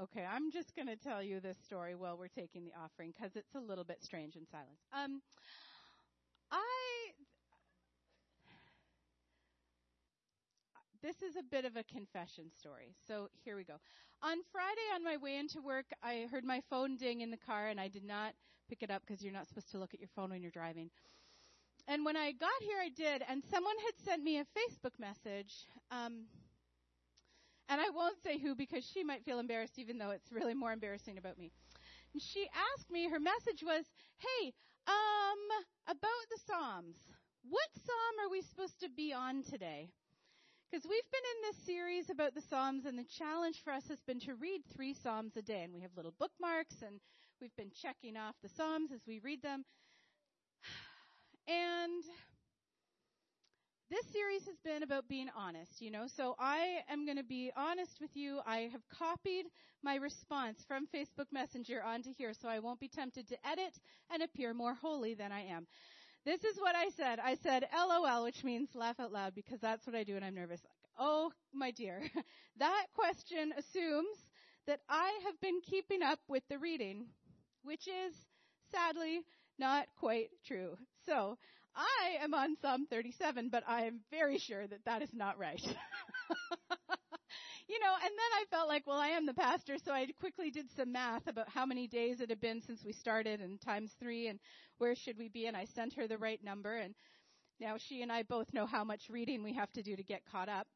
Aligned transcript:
Okay, 0.00 0.24
I'm 0.24 0.52
just 0.52 0.76
going 0.76 0.86
to 0.86 0.94
tell 0.94 1.20
you 1.20 1.40
this 1.40 1.58
story 1.58 1.96
while 1.96 2.16
we're 2.16 2.28
taking 2.28 2.64
the 2.64 2.72
offering 2.80 3.12
because 3.16 3.34
it's 3.34 3.56
a 3.56 3.60
little 3.60 3.82
bit 3.82 4.00
strange 4.00 4.36
in 4.36 4.46
silence. 4.46 4.78
Um, 4.92 5.20
I 6.52 6.62
this 11.02 11.20
is 11.20 11.34
a 11.34 11.42
bit 11.42 11.64
of 11.64 11.76
a 11.76 11.82
confession 11.82 12.44
story. 12.56 12.94
So 13.08 13.28
here 13.44 13.56
we 13.56 13.64
go. 13.64 13.74
On 14.22 14.36
Friday, 14.52 14.88
on 14.94 15.02
my 15.02 15.16
way 15.16 15.36
into 15.36 15.60
work, 15.60 15.86
I 16.00 16.28
heard 16.30 16.44
my 16.44 16.60
phone 16.70 16.96
ding 16.96 17.20
in 17.20 17.32
the 17.32 17.36
car, 17.36 17.66
and 17.66 17.80
I 17.80 17.88
did 17.88 18.04
not 18.04 18.34
pick 18.68 18.84
it 18.84 18.92
up 18.92 19.02
because 19.04 19.20
you're 19.22 19.32
not 19.32 19.48
supposed 19.48 19.70
to 19.72 19.78
look 19.78 19.94
at 19.94 20.00
your 20.00 20.10
phone 20.14 20.30
when 20.30 20.42
you're 20.42 20.52
driving. 20.52 20.90
And 21.88 22.04
when 22.04 22.16
I 22.16 22.30
got 22.32 22.50
here, 22.60 22.78
I 22.80 22.90
did, 22.90 23.24
and 23.28 23.42
someone 23.50 23.76
had 23.84 24.04
sent 24.04 24.22
me 24.22 24.38
a 24.38 24.44
Facebook 24.44 24.98
message. 25.00 25.66
Um, 25.90 26.26
and 27.68 27.80
I 27.80 27.90
won't 27.90 28.22
say 28.22 28.38
who 28.38 28.54
because 28.54 28.84
she 28.84 29.04
might 29.04 29.24
feel 29.24 29.38
embarrassed, 29.38 29.78
even 29.78 29.98
though 29.98 30.10
it's 30.10 30.32
really 30.32 30.54
more 30.54 30.72
embarrassing 30.72 31.18
about 31.18 31.38
me. 31.38 31.52
And 32.12 32.22
she 32.22 32.48
asked 32.74 32.90
me, 32.90 33.08
her 33.08 33.20
message 33.20 33.62
was, 33.62 33.84
Hey, 34.18 34.52
um, 34.86 35.40
about 35.86 36.26
the 36.30 36.40
Psalms. 36.46 36.96
What 37.48 37.68
Psalm 37.74 38.26
are 38.26 38.30
we 38.30 38.42
supposed 38.42 38.80
to 38.80 38.88
be 38.88 39.12
on 39.12 39.42
today? 39.42 39.90
Because 40.70 40.84
we've 40.84 41.10
been 41.10 41.28
in 41.36 41.50
this 41.50 41.64
series 41.64 42.10
about 42.10 42.34
the 42.34 42.42
Psalms, 42.42 42.84
and 42.84 42.98
the 42.98 43.04
challenge 43.04 43.62
for 43.64 43.72
us 43.72 43.88
has 43.88 44.00
been 44.06 44.20
to 44.20 44.34
read 44.34 44.62
three 44.74 44.94
Psalms 44.94 45.36
a 45.36 45.42
day. 45.42 45.62
And 45.62 45.72
we 45.72 45.80
have 45.80 45.96
little 45.96 46.14
bookmarks, 46.18 46.82
and 46.82 47.00
we've 47.40 47.56
been 47.56 47.70
checking 47.70 48.16
off 48.16 48.34
the 48.42 48.48
Psalms 48.48 48.92
as 48.92 49.00
we 49.06 49.18
read 49.18 49.42
them. 49.42 49.64
And 51.48 52.04
this 53.90 54.04
series 54.12 54.44
has 54.46 54.56
been 54.64 54.82
about 54.82 55.08
being 55.08 55.28
honest, 55.34 55.80
you 55.80 55.90
know. 55.90 56.06
So 56.14 56.36
I 56.38 56.80
am 56.90 57.06
going 57.06 57.16
to 57.16 57.24
be 57.24 57.50
honest 57.56 58.00
with 58.00 58.14
you. 58.14 58.40
I 58.46 58.68
have 58.72 58.82
copied 58.88 59.46
my 59.82 59.96
response 59.96 60.64
from 60.66 60.86
Facebook 60.94 61.26
Messenger 61.32 61.82
onto 61.82 62.12
here, 62.12 62.34
so 62.34 62.48
I 62.48 62.58
won't 62.58 62.80
be 62.80 62.88
tempted 62.88 63.28
to 63.28 63.48
edit 63.48 63.78
and 64.12 64.22
appear 64.22 64.52
more 64.52 64.74
holy 64.74 65.14
than 65.14 65.32
I 65.32 65.46
am. 65.46 65.66
This 66.24 66.44
is 66.44 66.58
what 66.58 66.76
I 66.76 66.90
said. 66.90 67.18
I 67.18 67.36
said 67.36 67.66
LOL, 67.74 68.24
which 68.24 68.44
means 68.44 68.68
laugh 68.74 69.00
out 69.00 69.12
loud 69.12 69.34
because 69.34 69.60
that's 69.60 69.86
what 69.86 69.96
I 69.96 70.04
do 70.04 70.14
when 70.14 70.24
I'm 70.24 70.34
nervous. 70.34 70.60
Like, 70.62 70.90
oh, 70.98 71.32
my 71.54 71.70
dear. 71.70 72.02
that 72.58 72.86
question 72.94 73.52
assumes 73.56 74.26
that 74.66 74.80
I 74.88 75.18
have 75.24 75.40
been 75.40 75.60
keeping 75.62 76.02
up 76.02 76.18
with 76.28 76.42
the 76.50 76.58
reading, 76.58 77.06
which 77.62 77.88
is 77.88 78.14
sadly 78.70 79.22
not 79.58 79.86
quite 79.98 80.28
true. 80.46 80.76
So, 81.06 81.38
I 81.76 82.22
am 82.22 82.34
on 82.34 82.56
Psalm 82.60 82.86
37, 82.90 83.48
but 83.50 83.62
I 83.66 83.82
am 83.82 84.00
very 84.10 84.38
sure 84.38 84.66
that 84.66 84.84
that 84.84 85.02
is 85.02 85.10
not 85.12 85.38
right. 85.38 85.60
you 87.68 87.78
know, 87.80 87.94
and 88.02 88.10
then 88.10 88.32
I 88.34 88.44
felt 88.50 88.68
like, 88.68 88.86
well, 88.86 88.98
I 88.98 89.08
am 89.08 89.26
the 89.26 89.34
pastor, 89.34 89.76
so 89.84 89.92
I 89.92 90.06
quickly 90.18 90.50
did 90.50 90.66
some 90.76 90.92
math 90.92 91.26
about 91.26 91.48
how 91.48 91.66
many 91.66 91.86
days 91.86 92.20
it 92.20 92.30
had 92.30 92.40
been 92.40 92.62
since 92.62 92.84
we 92.84 92.92
started 92.92 93.40
and 93.40 93.60
times 93.60 93.94
three 94.00 94.28
and 94.28 94.38
where 94.78 94.94
should 94.94 95.18
we 95.18 95.28
be, 95.28 95.46
and 95.46 95.56
I 95.56 95.66
sent 95.66 95.94
her 95.94 96.08
the 96.08 96.18
right 96.18 96.42
number, 96.42 96.76
and 96.76 96.94
now 97.60 97.76
she 97.78 98.02
and 98.02 98.12
I 98.12 98.22
both 98.22 98.52
know 98.52 98.66
how 98.66 98.84
much 98.84 99.10
reading 99.10 99.42
we 99.42 99.54
have 99.54 99.72
to 99.72 99.82
do 99.82 99.96
to 99.96 100.02
get 100.02 100.22
caught 100.30 100.48
up. 100.48 100.66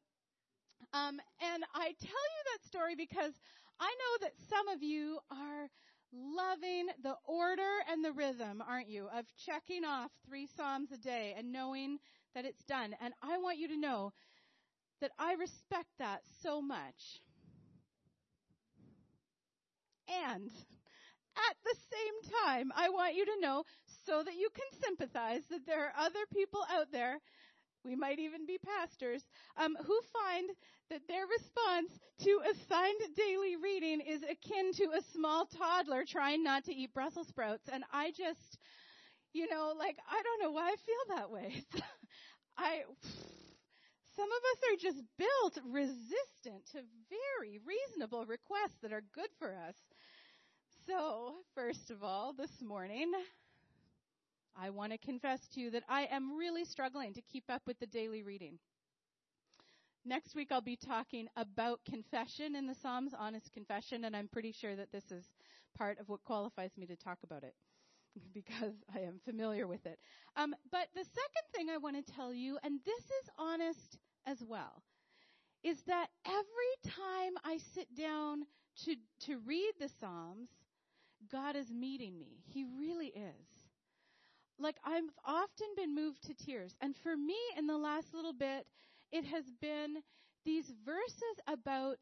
Um, 0.93 1.19
and 1.41 1.63
I 1.73 1.93
tell 1.99 2.09
you 2.09 2.43
that 2.51 2.67
story 2.67 2.95
because 2.95 3.33
I 3.79 3.87
know 3.87 4.27
that 4.27 4.33
some 4.49 4.67
of 4.67 4.83
you 4.83 5.19
are 5.31 5.69
loving 6.13 6.87
the 7.01 7.15
order 7.25 7.71
and 7.89 8.03
the 8.03 8.11
rhythm, 8.11 8.63
aren't 8.65 8.89
you, 8.89 9.07
of 9.13 9.25
checking 9.45 9.83
off 9.83 10.11
three 10.27 10.47
Psalms 10.47 10.91
a 10.91 10.97
day 10.97 11.33
and 11.37 11.51
knowing 11.51 11.97
that 12.35 12.45
it's 12.45 12.63
done. 12.63 12.95
And 13.01 13.13
I 13.21 13.37
want 13.37 13.57
you 13.57 13.67
to 13.69 13.77
know 13.79 14.13
that 15.01 15.11
I 15.19 15.33
respect 15.33 15.89
that 15.99 16.21
so 16.41 16.61
much. 16.61 17.21
And 20.07 20.49
at 21.35 21.55
the 21.63 21.75
same 21.91 22.31
time, 22.45 22.71
I 22.75 22.89
want 22.89 23.15
you 23.15 23.25
to 23.25 23.39
know 23.41 23.63
so 24.05 24.23
that 24.23 24.35
you 24.35 24.49
can 24.53 24.81
sympathize 24.81 25.41
that 25.49 25.65
there 25.65 25.85
are 25.85 26.05
other 26.05 26.25
people 26.33 26.65
out 26.71 26.91
there 26.91 27.19
we 27.83 27.95
might 27.95 28.19
even 28.19 28.45
be 28.45 28.57
pastors, 28.57 29.23
um, 29.57 29.75
who 29.85 29.99
find 30.13 30.49
that 30.89 31.07
their 31.07 31.25
response 31.27 31.91
to 32.23 32.39
assigned 32.49 33.01
daily 33.15 33.55
reading 33.55 34.01
is 34.01 34.23
akin 34.23 34.73
to 34.73 34.91
a 34.97 35.01
small 35.13 35.45
toddler 35.45 36.03
trying 36.05 36.43
not 36.43 36.63
to 36.65 36.73
eat 36.73 36.93
Brussels 36.93 37.27
sprouts. 37.27 37.69
And 37.71 37.83
I 37.91 38.11
just, 38.11 38.57
you 39.33 39.49
know, 39.49 39.73
like, 39.77 39.97
I 40.09 40.21
don't 40.21 40.41
know 40.43 40.51
why 40.51 40.69
I 40.69 40.75
feel 40.75 41.17
that 41.17 41.31
way. 41.31 41.63
I, 42.57 42.83
some 44.15 44.29
of 44.29 44.41
us 44.51 44.71
are 44.71 44.77
just 44.79 45.03
built 45.17 45.57
resistant 45.71 46.65
to 46.71 46.79
very 47.09 47.59
reasonable 47.65 48.25
requests 48.25 48.77
that 48.81 48.93
are 48.93 49.03
good 49.13 49.29
for 49.39 49.55
us. 49.67 49.75
So, 50.85 51.35
first 51.55 51.91
of 51.91 52.03
all, 52.03 52.33
this 52.33 52.61
morning, 52.61 53.11
I 54.55 54.69
want 54.69 54.91
to 54.91 54.97
confess 54.97 55.47
to 55.49 55.61
you 55.61 55.71
that 55.71 55.83
I 55.89 56.05
am 56.11 56.37
really 56.37 56.65
struggling 56.65 57.13
to 57.13 57.21
keep 57.21 57.45
up 57.49 57.61
with 57.65 57.79
the 57.79 57.87
daily 57.87 58.23
reading. 58.23 58.59
Next 60.05 60.35
week 60.35 60.51
I'll 60.51 60.61
be 60.61 60.75
talking 60.75 61.27
about 61.35 61.79
confession 61.85 62.55
in 62.55 62.67
the 62.67 62.75
Psalms, 62.75 63.13
honest 63.17 63.51
confession, 63.53 64.05
and 64.05 64.15
I'm 64.15 64.27
pretty 64.27 64.51
sure 64.51 64.75
that 64.75 64.91
this 64.91 65.11
is 65.11 65.25
part 65.77 65.99
of 65.99 66.09
what 66.09 66.23
qualifies 66.23 66.71
me 66.77 66.85
to 66.87 66.95
talk 66.95 67.19
about 67.23 67.43
it 67.43 67.55
because 68.33 68.75
I 68.93 68.99
am 68.99 69.19
familiar 69.25 69.67
with 69.67 69.85
it. 69.85 69.99
Um, 70.35 70.55
but 70.71 70.87
the 70.93 71.03
second 71.05 71.47
thing 71.55 71.69
I 71.69 71.77
want 71.77 72.05
to 72.05 72.13
tell 72.13 72.33
you, 72.33 72.59
and 72.63 72.79
this 72.85 73.03
is 73.03 73.29
honest 73.37 73.97
as 74.25 74.43
well, 74.45 74.83
is 75.63 75.81
that 75.83 76.07
every 76.25 76.93
time 76.93 77.33
I 77.43 77.57
sit 77.73 77.93
down 77.95 78.45
to, 78.85 78.95
to 79.27 79.39
read 79.39 79.73
the 79.79 79.89
Psalms, 79.99 80.49
God 81.31 81.55
is 81.55 81.71
meeting 81.71 82.19
me. 82.19 82.41
He 82.45 82.65
really 82.79 83.07
is 83.07 83.62
like 84.59 84.75
I've 84.83 85.09
often 85.25 85.67
been 85.75 85.95
moved 85.95 86.23
to 86.23 86.33
tears. 86.33 86.75
And 86.81 86.95
for 87.03 87.15
me, 87.15 87.37
in 87.57 87.67
the 87.67 87.77
last 87.77 88.13
little 88.13 88.33
bit, 88.33 88.65
it 89.11 89.25
has 89.25 89.45
been 89.61 89.97
these 90.45 90.71
verses 90.85 91.37
about 91.47 91.97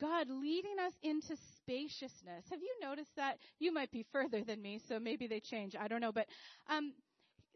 God 0.00 0.28
leading 0.30 0.76
us 0.84 0.92
into 1.02 1.36
spaciousness. 1.56 2.44
Have 2.50 2.60
you 2.60 2.74
noticed 2.80 3.14
that? 3.16 3.38
You 3.58 3.72
might 3.72 3.90
be 3.90 4.06
further 4.12 4.42
than 4.42 4.62
me, 4.62 4.80
so 4.88 4.98
maybe 4.98 5.26
they 5.26 5.40
change. 5.40 5.76
I 5.78 5.88
don't 5.88 6.00
know. 6.00 6.12
But 6.12 6.26
um, 6.68 6.92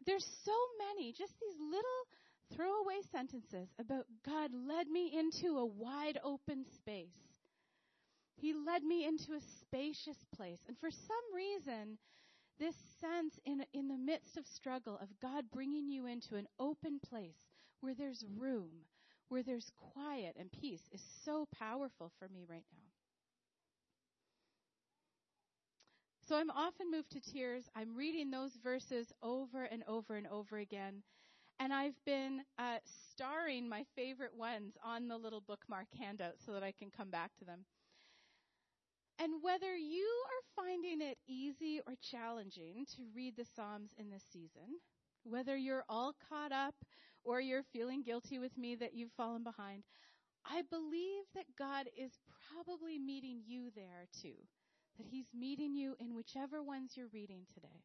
there's 0.05 0.25
so 0.43 0.55
many, 0.77 1.11
just 1.11 1.33
these 1.39 1.59
little 1.59 2.55
throwaway 2.55 3.01
sentences 3.11 3.69
about 3.79 4.05
God 4.25 4.51
led 4.53 4.87
me 4.87 5.17
into 5.17 5.57
a 5.57 5.65
wide 5.65 6.19
open 6.23 6.65
space. 6.77 7.17
He 8.35 8.53
led 8.53 8.83
me 8.83 9.05
into 9.05 9.33
a 9.33 9.41
spacious 9.61 10.17
place. 10.35 10.59
And 10.67 10.77
for 10.77 10.91
some 10.91 11.35
reason, 11.35 11.97
this 12.59 12.75
sense 12.99 13.39
in, 13.45 13.65
in 13.73 13.87
the 13.87 13.97
midst 13.97 14.37
of 14.37 14.47
struggle 14.47 14.97
of 15.01 15.19
God 15.21 15.45
bringing 15.51 15.89
you 15.89 16.05
into 16.05 16.35
an 16.35 16.47
open 16.59 16.99
place 16.99 17.47
where 17.81 17.93
there's 17.93 18.25
room, 18.37 18.69
where 19.29 19.43
there's 19.43 19.71
quiet 19.93 20.35
and 20.39 20.51
peace 20.51 20.87
is 20.91 21.01
so 21.25 21.47
powerful 21.57 22.11
for 22.19 22.27
me 22.29 22.45
right 22.47 22.65
now. 22.71 22.83
So 26.27 26.37
I'm 26.37 26.51
often 26.51 26.89
moved 26.89 27.11
to 27.11 27.19
tears. 27.19 27.65
I'm 27.75 27.95
reading 27.95 28.31
those 28.31 28.53
verses 28.63 29.11
over 29.21 29.65
and 29.65 29.83
over 29.87 30.15
and 30.15 30.27
over 30.27 30.57
again. 30.57 31.03
And 31.59 31.73
I've 31.73 32.01
been 32.05 32.41
uh, 32.57 32.77
starring 33.11 33.67
my 33.67 33.83
favorite 33.95 34.35
ones 34.35 34.73
on 34.83 35.07
the 35.07 35.17
little 35.17 35.41
bookmark 35.41 35.87
handout 35.99 36.35
so 36.45 36.53
that 36.53 36.63
I 36.63 36.71
can 36.71 36.89
come 36.89 37.09
back 37.09 37.31
to 37.39 37.45
them. 37.45 37.65
And 39.19 39.41
whether 39.41 39.75
you 39.75 40.07
are 40.25 40.63
finding 40.63 41.01
it 41.01 41.17
easy 41.27 41.81
or 41.85 41.93
challenging 42.01 42.85
to 42.95 43.03
read 43.15 43.35
the 43.35 43.45
Psalms 43.45 43.91
in 43.97 44.09
this 44.09 44.23
season, 44.31 44.79
whether 45.23 45.55
you're 45.55 45.85
all 45.87 46.13
caught 46.29 46.51
up 46.51 46.75
or 47.23 47.39
you're 47.39 47.63
feeling 47.63 48.03
guilty 48.03 48.39
with 48.39 48.57
me 48.57 48.75
that 48.75 48.93
you've 48.93 49.13
fallen 49.15 49.43
behind, 49.43 49.83
I 50.45 50.63
believe 50.69 51.23
that 51.35 51.55
God 51.57 51.87
is 51.97 52.17
probably 52.51 52.99
meeting 52.99 53.41
you 53.45 53.69
there 53.75 54.07
too. 54.21 54.35
That 54.97 55.07
He's 55.07 55.27
meeting 55.33 55.75
you 55.75 55.95
in 55.99 56.15
whichever 56.15 56.61
ones 56.61 56.93
you're 56.95 57.07
reading 57.13 57.45
today. 57.53 57.83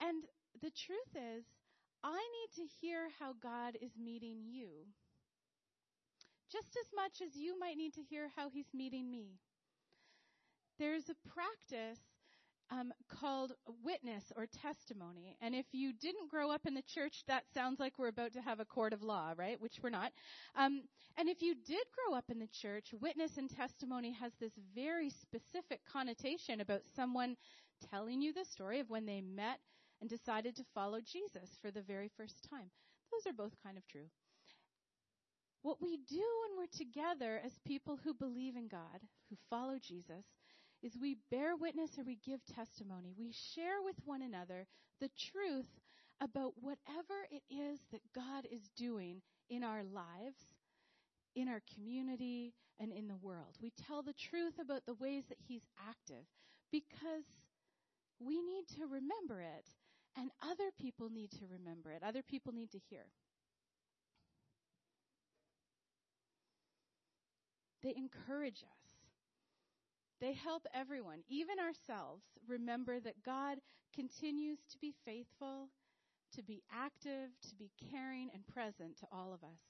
And 0.00 0.24
the 0.60 0.70
truth 0.70 1.14
is, 1.14 1.44
I 2.02 2.18
need 2.18 2.62
to 2.62 2.72
hear 2.80 3.08
how 3.18 3.34
God 3.42 3.76
is 3.80 3.92
meeting 3.98 4.42
you 4.44 4.86
just 6.50 6.76
as 6.80 6.86
much 6.94 7.20
as 7.26 7.36
you 7.36 7.58
might 7.58 7.76
need 7.76 7.94
to 7.94 8.02
hear 8.02 8.28
how 8.36 8.48
he's 8.48 8.72
meeting 8.74 9.10
me. 9.10 9.38
There's 10.78 11.08
a 11.08 11.28
practice 11.28 12.00
um, 12.70 12.92
called 13.08 13.52
witness 13.84 14.32
or 14.36 14.46
testimony. 14.46 15.36
And 15.40 15.54
if 15.54 15.66
you 15.72 15.92
didn't 15.92 16.30
grow 16.30 16.50
up 16.50 16.66
in 16.66 16.74
the 16.74 16.82
church, 16.82 17.22
that 17.28 17.44
sounds 17.54 17.78
like 17.78 17.98
we're 17.98 18.08
about 18.08 18.32
to 18.34 18.40
have 18.40 18.60
a 18.60 18.64
court 18.64 18.92
of 18.92 19.02
law, 19.02 19.32
right? 19.36 19.60
Which 19.60 19.78
we're 19.82 19.90
not. 19.90 20.12
Um, 20.56 20.82
and 21.16 21.28
if 21.28 21.42
you 21.42 21.54
did 21.54 21.84
grow 21.94 22.16
up 22.16 22.24
in 22.28 22.38
the 22.38 22.48
church, 22.48 22.92
witness 23.00 23.38
and 23.38 23.48
testimony 23.48 24.12
has 24.12 24.32
this 24.40 24.52
very 24.74 25.10
specific 25.10 25.80
connotation 25.90 26.60
about 26.60 26.82
someone 26.94 27.36
telling 27.90 28.20
you 28.20 28.32
the 28.32 28.44
story 28.44 28.80
of 28.80 28.90
when 28.90 29.06
they 29.06 29.20
met 29.20 29.60
and 30.00 30.10
decided 30.10 30.56
to 30.56 30.64
follow 30.74 30.98
Jesus 31.00 31.56
for 31.62 31.70
the 31.70 31.82
very 31.82 32.10
first 32.16 32.46
time. 32.50 32.70
Those 33.12 33.30
are 33.30 33.36
both 33.36 33.52
kind 33.62 33.78
of 33.78 33.86
true. 33.86 34.08
What 35.66 35.82
we 35.82 35.96
do 35.96 36.22
when 36.22 36.56
we're 36.56 36.78
together 36.78 37.40
as 37.44 37.58
people 37.66 37.98
who 38.04 38.14
believe 38.14 38.54
in 38.54 38.68
God, 38.68 39.00
who 39.28 39.36
follow 39.50 39.78
Jesus, 39.82 40.24
is 40.80 40.96
we 40.96 41.16
bear 41.28 41.56
witness 41.56 41.98
or 41.98 42.04
we 42.04 42.20
give 42.24 42.38
testimony. 42.46 43.12
We 43.18 43.32
share 43.32 43.82
with 43.84 43.96
one 44.04 44.22
another 44.22 44.68
the 45.00 45.10
truth 45.32 45.66
about 46.20 46.52
whatever 46.60 47.26
it 47.32 47.42
is 47.52 47.80
that 47.90 48.12
God 48.14 48.46
is 48.48 48.70
doing 48.76 49.22
in 49.50 49.64
our 49.64 49.82
lives, 49.82 50.38
in 51.34 51.48
our 51.48 51.62
community, 51.74 52.54
and 52.78 52.92
in 52.92 53.08
the 53.08 53.16
world. 53.16 53.56
We 53.60 53.72
tell 53.88 54.04
the 54.04 54.14
truth 54.14 54.60
about 54.60 54.86
the 54.86 54.94
ways 54.94 55.24
that 55.30 55.38
He's 55.48 55.66
active 55.88 56.26
because 56.70 57.26
we 58.20 58.40
need 58.40 58.68
to 58.76 58.86
remember 58.86 59.40
it, 59.40 59.66
and 60.16 60.30
other 60.48 60.70
people 60.80 61.10
need 61.10 61.32
to 61.32 61.46
remember 61.50 61.90
it. 61.90 62.04
Other 62.06 62.22
people 62.22 62.52
need 62.52 62.70
to 62.70 62.78
hear. 62.88 63.06
They 67.86 67.94
encourage 67.94 68.64
us. 68.66 68.82
They 70.20 70.32
help 70.32 70.66
everyone, 70.74 71.22
even 71.28 71.60
ourselves, 71.60 72.24
remember 72.48 72.98
that 72.98 73.22
God 73.24 73.58
continues 73.94 74.58
to 74.72 74.78
be 74.78 74.92
faithful, 75.04 75.68
to 76.34 76.42
be 76.42 76.64
active, 76.74 77.30
to 77.48 77.54
be 77.54 77.70
caring 77.92 78.30
and 78.34 78.44
present 78.48 78.98
to 78.98 79.06
all 79.12 79.32
of 79.32 79.44
us. 79.44 79.62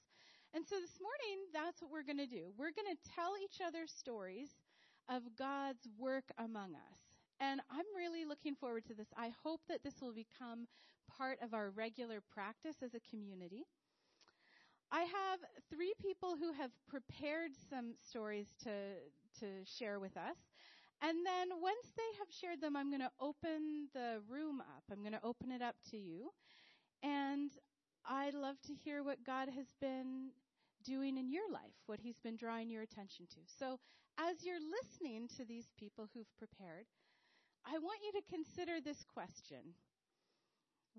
And 0.55 0.65
so 0.65 0.79
this 0.81 0.97
morning, 0.97 1.45
that's 1.53 1.79
what 1.79 1.91
we're 1.91 2.09
going 2.09 2.17
to 2.17 2.25
do. 2.25 2.49
We're 2.57 2.73
going 2.73 2.89
to 2.89 3.11
tell 3.13 3.33
each 3.37 3.61
other 3.61 3.85
stories 3.85 4.49
of 5.09 5.21
God's 5.37 5.87
work 5.99 6.25
among 6.39 6.73
us. 6.73 6.99
And 7.39 7.61
I'm 7.69 7.85
really 7.95 8.25
looking 8.25 8.55
forward 8.55 8.85
to 8.87 8.95
this. 8.95 9.13
I 9.15 9.29
hope 9.43 9.61
that 9.69 9.83
this 9.83 10.01
will 10.01 10.13
become 10.13 10.65
part 11.05 11.37
of 11.43 11.53
our 11.53 11.69
regular 11.69 12.23
practice 12.33 12.77
as 12.81 12.95
a 12.95 13.09
community. 13.11 13.67
I 14.91 15.01
have 15.01 15.39
three 15.69 15.93
people 16.01 16.35
who 16.39 16.53
have 16.53 16.71
prepared 16.87 17.51
some 17.69 17.93
stories 18.09 18.47
to, 18.63 18.95
to 19.39 19.47
share 19.65 19.99
with 19.99 20.15
us. 20.15 20.37
And 21.01 21.25
then 21.25 21.49
once 21.61 21.91
they 21.95 22.17
have 22.17 22.27
shared 22.31 22.61
them, 22.61 22.75
I'm 22.75 22.89
going 22.89 23.01
to 23.01 23.11
open 23.19 23.89
the 23.93 24.21
room 24.29 24.61
up. 24.61 24.83
I'm 24.91 25.01
going 25.01 25.13
to 25.13 25.23
open 25.23 25.51
it 25.51 25.61
up 25.61 25.75
to 25.91 25.97
you. 25.97 26.31
And 27.03 27.51
I'd 28.09 28.33
love 28.33 28.55
to 28.67 28.73
hear 28.73 29.03
what 29.03 29.25
God 29.25 29.49
has 29.55 29.67
been 29.79 30.29
doing 30.83 31.17
in 31.17 31.29
your 31.31 31.51
life, 31.51 31.75
what 31.85 31.99
He's 31.99 32.19
been 32.19 32.37
drawing 32.37 32.69
your 32.69 32.81
attention 32.81 33.27
to. 33.31 33.39
So 33.59 33.79
as 34.17 34.43
you're 34.43 34.55
listening 34.55 35.27
to 35.37 35.45
these 35.45 35.67
people 35.77 36.07
who've 36.13 36.37
prepared, 36.37 36.85
I 37.65 37.77
want 37.79 37.99
you 38.01 38.19
to 38.19 38.33
consider 38.33 38.79
this 38.81 39.03
question 39.13 39.75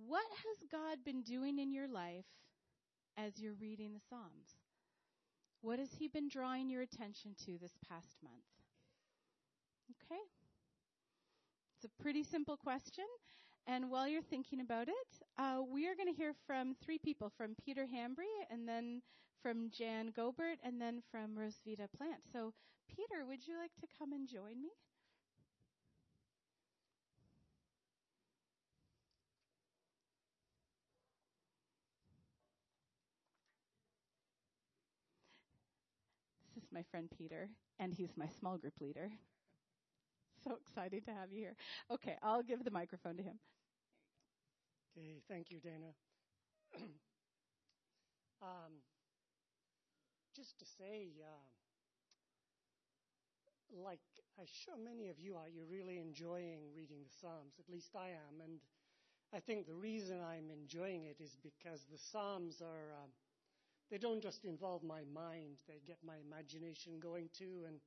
What 0.06 0.26
has 0.30 0.68
God 0.70 0.98
been 1.04 1.22
doing 1.22 1.58
in 1.58 1.72
your 1.72 1.88
life 1.88 2.26
as 3.18 3.40
you're 3.40 3.58
reading 3.60 3.92
the 3.92 4.00
Psalms? 4.08 4.54
What 5.60 5.78
has 5.78 5.92
He 5.98 6.06
been 6.08 6.28
drawing 6.28 6.70
your 6.70 6.82
attention 6.82 7.34
to 7.44 7.58
this 7.58 7.72
past 7.88 8.16
month? 8.22 8.46
Okay? 9.90 10.20
It's 11.76 11.84
a 11.84 12.02
pretty 12.02 12.22
simple 12.22 12.56
question. 12.56 13.04
And 13.66 13.90
while 13.90 14.08
you're 14.08 14.22
thinking 14.22 14.60
about 14.60 14.88
it, 14.88 15.22
uh, 15.38 15.60
we 15.68 15.86
are 15.88 15.94
going 15.94 16.08
to 16.08 16.16
hear 16.16 16.32
from 16.46 16.74
three 16.82 16.98
people 16.98 17.30
from 17.36 17.54
Peter 17.62 17.86
Hambry, 17.86 18.32
and 18.50 18.66
then 18.66 19.02
from 19.42 19.70
Jan 19.70 20.12
Gobert, 20.16 20.58
and 20.64 20.80
then 20.80 21.02
from 21.10 21.36
Rosvita 21.36 21.86
Plant. 21.96 22.22
So, 22.32 22.54
Peter, 22.88 23.26
would 23.26 23.46
you 23.46 23.58
like 23.58 23.74
to 23.80 23.86
come 23.98 24.12
and 24.12 24.26
join 24.26 24.62
me? 24.62 24.70
My 36.72 36.82
friend 36.90 37.08
Peter, 37.16 37.48
and 37.78 37.92
he's 37.94 38.16
my 38.16 38.28
small 38.40 38.58
group 38.58 38.74
leader. 38.80 39.10
So 40.44 40.52
excited 40.54 41.04
to 41.06 41.12
have 41.12 41.32
you 41.32 41.38
here. 41.40 41.56
Okay, 41.90 42.16
I'll 42.22 42.42
give 42.42 42.64
the 42.64 42.70
microphone 42.70 43.16
to 43.16 43.22
him. 43.22 43.38
Okay, 44.96 45.20
thank 45.28 45.50
you, 45.50 45.60
Dana. 45.60 45.94
um, 48.42 48.72
just 50.36 50.58
to 50.58 50.64
say, 50.78 51.08
uh, 51.22 51.46
like 53.84 54.00
I'm 54.38 54.46
sure 54.64 54.74
many 54.82 55.08
of 55.08 55.18
you 55.18 55.34
are, 55.36 55.48
you're 55.48 55.66
really 55.70 55.98
enjoying 55.98 56.60
reading 56.74 56.98
the 57.02 57.14
Psalms. 57.20 57.54
At 57.58 57.70
least 57.72 57.96
I 57.96 58.08
am, 58.08 58.40
and 58.42 58.60
I 59.34 59.40
think 59.40 59.66
the 59.66 59.74
reason 59.74 60.18
I'm 60.20 60.50
enjoying 60.50 61.04
it 61.04 61.16
is 61.20 61.36
because 61.42 61.84
the 61.90 61.98
Psalms 61.98 62.62
are. 62.62 62.94
Um, 63.02 63.10
they 63.90 63.98
don't 63.98 64.22
just 64.22 64.44
involve 64.44 64.82
my 64.82 65.02
mind; 65.12 65.58
they 65.66 65.80
get 65.86 65.98
my 66.04 66.16
imagination 66.26 67.00
going 67.00 67.28
too, 67.36 67.64
and 67.66 67.80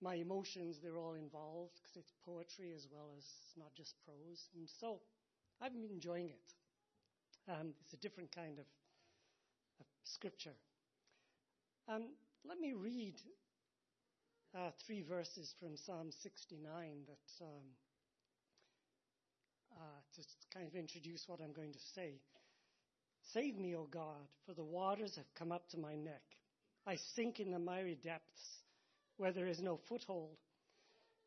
my 0.00 0.14
emotions. 0.14 0.78
They're 0.82 0.98
all 0.98 1.14
involved 1.14 1.74
because 1.76 1.96
it's 1.96 2.12
poetry 2.24 2.72
as 2.74 2.88
well 2.90 3.10
as 3.16 3.26
not 3.56 3.74
just 3.74 3.94
prose, 4.04 4.48
and 4.54 4.68
so 4.68 5.00
I've 5.60 5.72
been 5.72 5.90
enjoying 5.90 6.28
it. 6.30 6.54
Um, 7.48 7.74
it's 7.82 7.92
a 7.92 7.98
different 7.98 8.32
kind 8.34 8.58
of, 8.58 8.66
of 9.80 9.86
scripture. 10.04 10.54
Um, 11.88 12.08
let 12.46 12.58
me 12.58 12.72
read 12.72 13.20
uh, 14.56 14.70
three 14.86 15.02
verses 15.02 15.54
from 15.58 15.76
Psalm 15.76 16.10
69 16.10 17.04
that 17.06 17.44
um, 17.44 17.64
uh, 19.76 20.00
to 20.14 20.22
kind 20.52 20.66
of 20.66 20.74
introduce 20.74 21.28
what 21.28 21.40
I'm 21.42 21.52
going 21.52 21.72
to 21.72 21.78
say. 21.78 22.20
Save 23.32 23.58
me, 23.58 23.74
O 23.74 23.88
God, 23.90 24.28
for 24.46 24.54
the 24.54 24.64
waters 24.64 25.16
have 25.16 25.34
come 25.38 25.50
up 25.50 25.68
to 25.70 25.78
my 25.78 25.94
neck. 25.94 26.22
I 26.86 26.96
sink 27.14 27.40
in 27.40 27.50
the 27.50 27.58
miry 27.58 27.98
depths 28.02 28.60
where 29.16 29.32
there 29.32 29.46
is 29.46 29.60
no 29.60 29.78
foothold. 29.88 30.36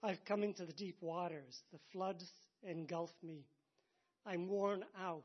I've 0.03 0.23
come 0.25 0.43
into 0.43 0.65
the 0.65 0.73
deep 0.73 0.97
waters. 1.01 1.61
The 1.71 1.79
floods 1.91 2.31
engulf 2.63 3.11
me. 3.23 3.45
I'm 4.25 4.47
worn 4.47 4.83
out 5.01 5.23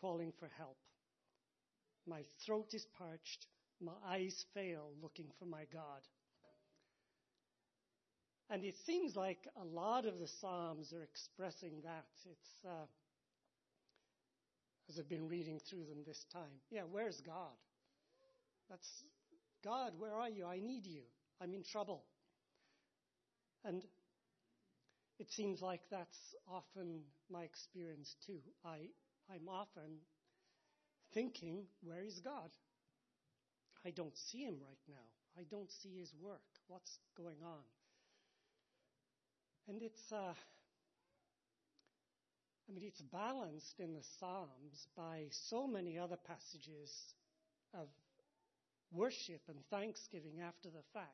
calling 0.00 0.32
for 0.38 0.48
help. 0.58 0.78
My 2.06 2.22
throat 2.44 2.70
is 2.72 2.86
parched. 2.98 3.46
My 3.80 3.92
eyes 4.06 4.44
fail 4.54 4.90
looking 5.00 5.26
for 5.38 5.44
my 5.44 5.64
God. 5.72 6.00
And 8.50 8.64
it 8.64 8.74
seems 8.84 9.14
like 9.14 9.46
a 9.60 9.64
lot 9.64 10.06
of 10.06 10.18
the 10.18 10.26
Psalms 10.26 10.92
are 10.92 11.04
expressing 11.04 11.82
that. 11.84 12.06
It's, 12.24 12.64
uh, 12.66 12.86
I've 14.98 15.08
been 15.08 15.28
reading 15.28 15.60
through 15.68 15.84
them 15.84 16.02
this 16.06 16.24
time. 16.32 16.60
Yeah, 16.70 16.82
where's 16.90 17.20
God? 17.20 17.56
That's 18.68 19.04
God, 19.64 19.92
where 19.98 20.14
are 20.14 20.28
you? 20.28 20.46
I 20.46 20.60
need 20.60 20.86
you. 20.86 21.02
I'm 21.40 21.54
in 21.54 21.64
trouble. 21.64 22.04
And 23.64 23.82
it 25.18 25.30
seems 25.30 25.60
like 25.60 25.80
that's 25.90 26.18
often 26.48 27.00
my 27.30 27.42
experience 27.42 28.16
too. 28.26 28.40
I, 28.64 28.88
I'm 29.32 29.48
often 29.48 29.98
thinking, 31.12 31.64
where 31.82 32.02
is 32.04 32.20
God? 32.20 32.50
I 33.84 33.90
don't 33.90 34.16
see 34.16 34.38
him 34.44 34.56
right 34.60 34.78
now. 34.88 35.06
I 35.38 35.44
don't 35.50 35.70
see 35.70 35.98
his 35.98 36.12
work. 36.22 36.40
What's 36.68 36.98
going 37.16 37.42
on? 37.44 37.64
And 39.68 39.82
it's, 39.82 40.12
uh, 40.12 40.34
I 42.70 42.72
mean, 42.72 42.84
it's 42.84 43.02
balanced 43.02 43.80
in 43.80 43.94
the 43.94 44.02
Psalms 44.20 44.86
by 44.96 45.24
so 45.30 45.66
many 45.66 45.98
other 45.98 46.16
passages 46.16 47.14
of 47.74 47.88
worship 48.92 49.40
and 49.48 49.58
thanksgiving 49.70 50.40
after 50.46 50.68
the 50.68 50.84
fact, 50.94 51.08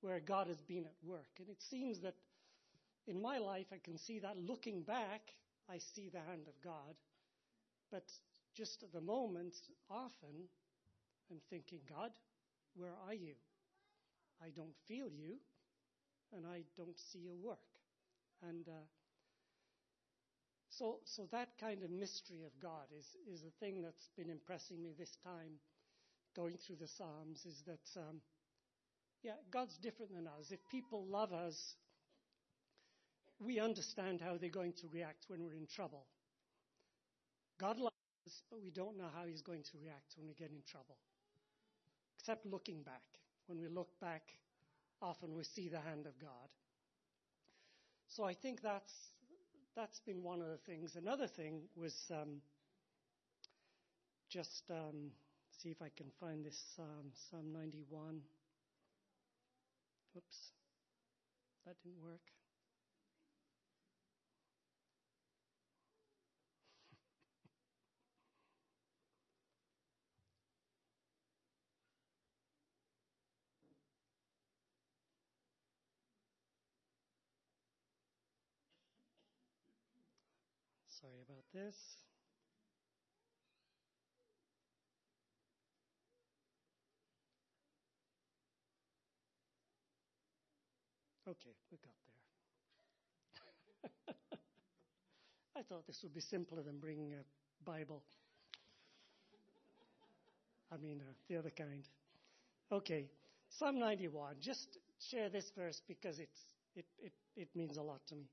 where 0.00 0.18
God 0.18 0.46
has 0.46 0.62
been 0.62 0.84
at 0.84 0.94
work. 1.04 1.28
And 1.38 1.50
it 1.50 1.62
seems 1.62 2.00
that 2.00 2.14
in 3.06 3.20
my 3.20 3.36
life, 3.36 3.66
I 3.70 3.78
can 3.84 3.98
see 3.98 4.18
that 4.20 4.38
looking 4.38 4.82
back, 4.82 5.20
I 5.68 5.76
see 5.76 6.08
the 6.08 6.20
hand 6.20 6.46
of 6.48 6.54
God. 6.64 6.94
But 7.90 8.04
just 8.54 8.82
at 8.82 8.92
the 8.94 9.00
moment, 9.00 9.54
often, 9.90 10.48
I'm 11.30 11.40
thinking, 11.50 11.80
God, 11.86 12.12
where 12.76 12.94
are 13.06 13.14
you? 13.14 13.34
I 14.42 14.48
don't 14.56 14.76
feel 14.88 15.08
you, 15.10 15.36
and 16.34 16.46
I 16.46 16.62
don't 16.78 16.98
see 16.98 17.18
your 17.18 17.36
work. 17.36 17.58
And 18.42 18.66
uh, 18.68 18.84
so, 20.78 20.98
so 21.04 21.26
that 21.32 21.48
kind 21.58 21.82
of 21.82 21.90
mystery 21.90 22.44
of 22.44 22.52
God 22.60 22.86
is, 22.98 23.06
is 23.32 23.42
a 23.44 23.64
thing 23.64 23.82
that's 23.82 24.10
been 24.16 24.30
impressing 24.30 24.82
me 24.82 24.92
this 24.98 25.16
time 25.24 25.58
going 26.34 26.56
through 26.58 26.76
the 26.76 26.88
Psalms 26.88 27.46
is 27.46 27.62
that, 27.66 28.00
um, 28.00 28.20
yeah, 29.22 29.32
God's 29.50 29.78
different 29.78 30.14
than 30.14 30.26
us. 30.26 30.50
If 30.50 30.60
people 30.70 31.06
love 31.06 31.32
us, 31.32 31.76
we 33.38 33.58
understand 33.58 34.20
how 34.20 34.36
they're 34.36 34.50
going 34.50 34.74
to 34.74 34.88
react 34.92 35.24
when 35.28 35.44
we're 35.44 35.56
in 35.56 35.66
trouble. 35.66 36.06
God 37.58 37.78
loves 37.78 37.96
us, 38.26 38.42
but 38.50 38.62
we 38.62 38.70
don't 38.70 38.98
know 38.98 39.08
how 39.14 39.26
He's 39.26 39.42
going 39.42 39.62
to 39.62 39.78
react 39.82 40.14
when 40.16 40.26
we 40.26 40.34
get 40.34 40.50
in 40.50 40.62
trouble. 40.70 40.98
Except 42.18 42.44
looking 42.44 42.82
back. 42.82 43.02
When 43.46 43.60
we 43.60 43.68
look 43.68 43.98
back, 44.00 44.22
often 45.00 45.34
we 45.34 45.44
see 45.44 45.68
the 45.68 45.80
hand 45.80 46.06
of 46.06 46.18
God. 46.18 46.50
So 48.08 48.24
I 48.24 48.34
think 48.34 48.60
that's 48.60 48.92
that's 49.76 50.00
been 50.00 50.22
one 50.22 50.40
of 50.40 50.48
the 50.48 50.56
things. 50.56 50.96
Another 50.96 51.26
thing 51.26 51.60
was 51.76 51.94
um, 52.10 52.40
just 54.30 54.64
um, 54.70 55.10
see 55.62 55.68
if 55.68 55.82
I 55.82 55.90
can 55.96 56.06
find 56.18 56.44
this 56.44 56.58
Psalm, 56.74 57.12
Psalm 57.30 57.52
91. 57.52 58.20
Oops, 60.16 60.36
that 61.66 61.76
didn't 61.84 62.02
work. 62.02 62.22
Sorry 81.00 81.20
about 81.28 81.44
this. 81.52 81.76
Okay, 91.28 91.50
we 91.70 91.78
got 91.78 91.92
there. 94.06 94.14
I 95.58 95.62
thought 95.68 95.86
this 95.86 96.00
would 96.02 96.14
be 96.14 96.20
simpler 96.20 96.62
than 96.62 96.78
bringing 96.78 97.12
a 97.14 97.24
Bible. 97.68 98.02
I 100.72 100.76
mean, 100.78 101.02
uh, 101.06 101.12
the 101.28 101.36
other 101.36 101.50
kind. 101.50 101.82
Okay, 102.72 103.06
Psalm 103.50 103.78
91. 103.78 104.36
Just 104.40 104.78
share 105.10 105.28
this 105.28 105.50
verse 105.56 105.82
because 105.86 106.18
it's, 106.20 106.40
it, 106.74 106.86
it, 106.98 107.12
it 107.36 107.48
means 107.54 107.76
a 107.76 107.82
lot 107.82 108.00
to 108.08 108.14
me. 108.14 108.28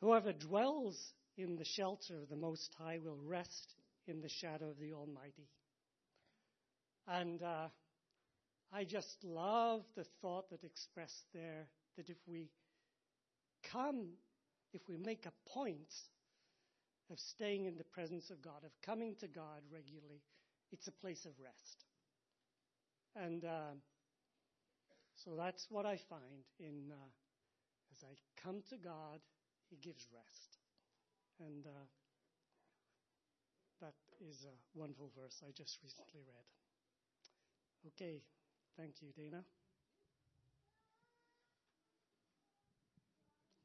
Whoever 0.00 0.32
dwells 0.32 1.12
in 1.38 1.56
the 1.56 1.64
shelter 1.64 2.18
of 2.20 2.28
the 2.28 2.36
Most 2.36 2.74
High 2.76 2.98
will 3.02 3.18
rest 3.24 3.74
in 4.08 4.20
the 4.20 4.28
shadow 4.28 4.70
of 4.70 4.78
the 4.80 4.92
Almighty. 4.92 5.48
And 7.06 7.40
uh, 7.42 7.68
I 8.72 8.84
just 8.84 9.16
love 9.22 9.82
the 9.96 10.04
thought 10.20 10.50
that 10.50 10.64
expressed 10.64 11.24
there 11.32 11.68
that 11.96 12.10
if 12.10 12.16
we 12.26 12.50
come, 13.72 14.08
if 14.72 14.82
we 14.88 14.96
make 14.96 15.26
a 15.26 15.50
point 15.50 15.94
of 17.10 17.18
staying 17.20 17.66
in 17.66 17.76
the 17.76 17.84
presence 17.84 18.30
of 18.30 18.42
God, 18.42 18.64
of 18.64 18.72
coming 18.84 19.14
to 19.20 19.28
God 19.28 19.62
regularly, 19.72 20.20
it's 20.72 20.88
a 20.88 20.92
place 20.92 21.24
of 21.24 21.32
rest. 21.42 21.84
And 23.14 23.44
uh, 23.44 23.74
so 25.24 25.36
that's 25.38 25.66
what 25.70 25.86
I 25.86 25.98
find 26.10 26.44
in 26.58 26.90
uh, 26.90 27.08
as 27.92 28.04
I 28.04 28.42
come 28.42 28.62
to 28.70 28.76
God, 28.76 29.20
He 29.70 29.76
gives 29.76 30.04
rest. 30.12 30.57
And 31.40 31.66
uh, 31.66 31.86
that 33.80 33.94
is 34.20 34.44
a 34.44 34.54
wonderful 34.78 35.10
verse 35.16 35.42
I 35.46 35.50
just 35.52 35.78
recently 35.82 36.20
read. 36.26 36.46
Okay, 37.86 38.22
thank 38.76 39.02
you, 39.02 39.12
Dana. 39.16 39.44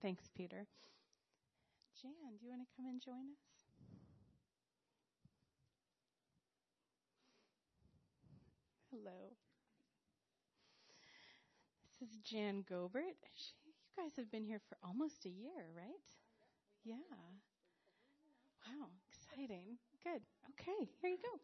Thanks, 0.02 0.28
Peter. 0.36 0.68
Jan, 2.00 2.38
do 2.38 2.46
you 2.46 2.50
want 2.52 2.62
to 2.62 2.76
come 2.76 2.86
and 2.86 3.02
join 3.02 3.32
us? 3.32 3.66
Hello. 8.92 9.36
This 12.00 12.10
is 12.10 12.18
Jan 12.18 12.64
Gobert. 12.68 13.16
She, 13.36 13.54
you 13.64 13.72
guys 13.96 14.18
have 14.18 14.30
been 14.30 14.44
here 14.44 14.60
for 14.68 14.78
almost 14.84 15.26
a 15.26 15.30
year, 15.30 15.70
right? 15.74 16.04
Yeah. 16.84 16.98
Wow, 18.66 18.88
exciting. 19.12 19.78
Good. 20.04 20.22
Okay, 20.52 20.90
here 21.02 21.12
you 21.12 21.18
go. 21.18 21.40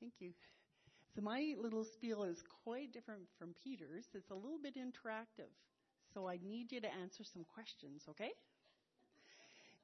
Thank 0.00 0.14
you. 0.20 0.32
So 1.14 1.20
my 1.20 1.54
little 1.60 1.84
spiel 1.84 2.24
is 2.24 2.42
quite 2.64 2.92
different 2.92 3.28
from 3.38 3.54
Peter's. 3.62 4.06
It's 4.14 4.30
a 4.30 4.34
little 4.34 4.58
bit 4.62 4.76
interactive. 4.76 5.52
So 6.14 6.28
I 6.28 6.38
need 6.42 6.72
you 6.72 6.80
to 6.80 6.92
answer 7.02 7.24
some 7.24 7.44
questions, 7.44 8.04
okay? 8.08 8.32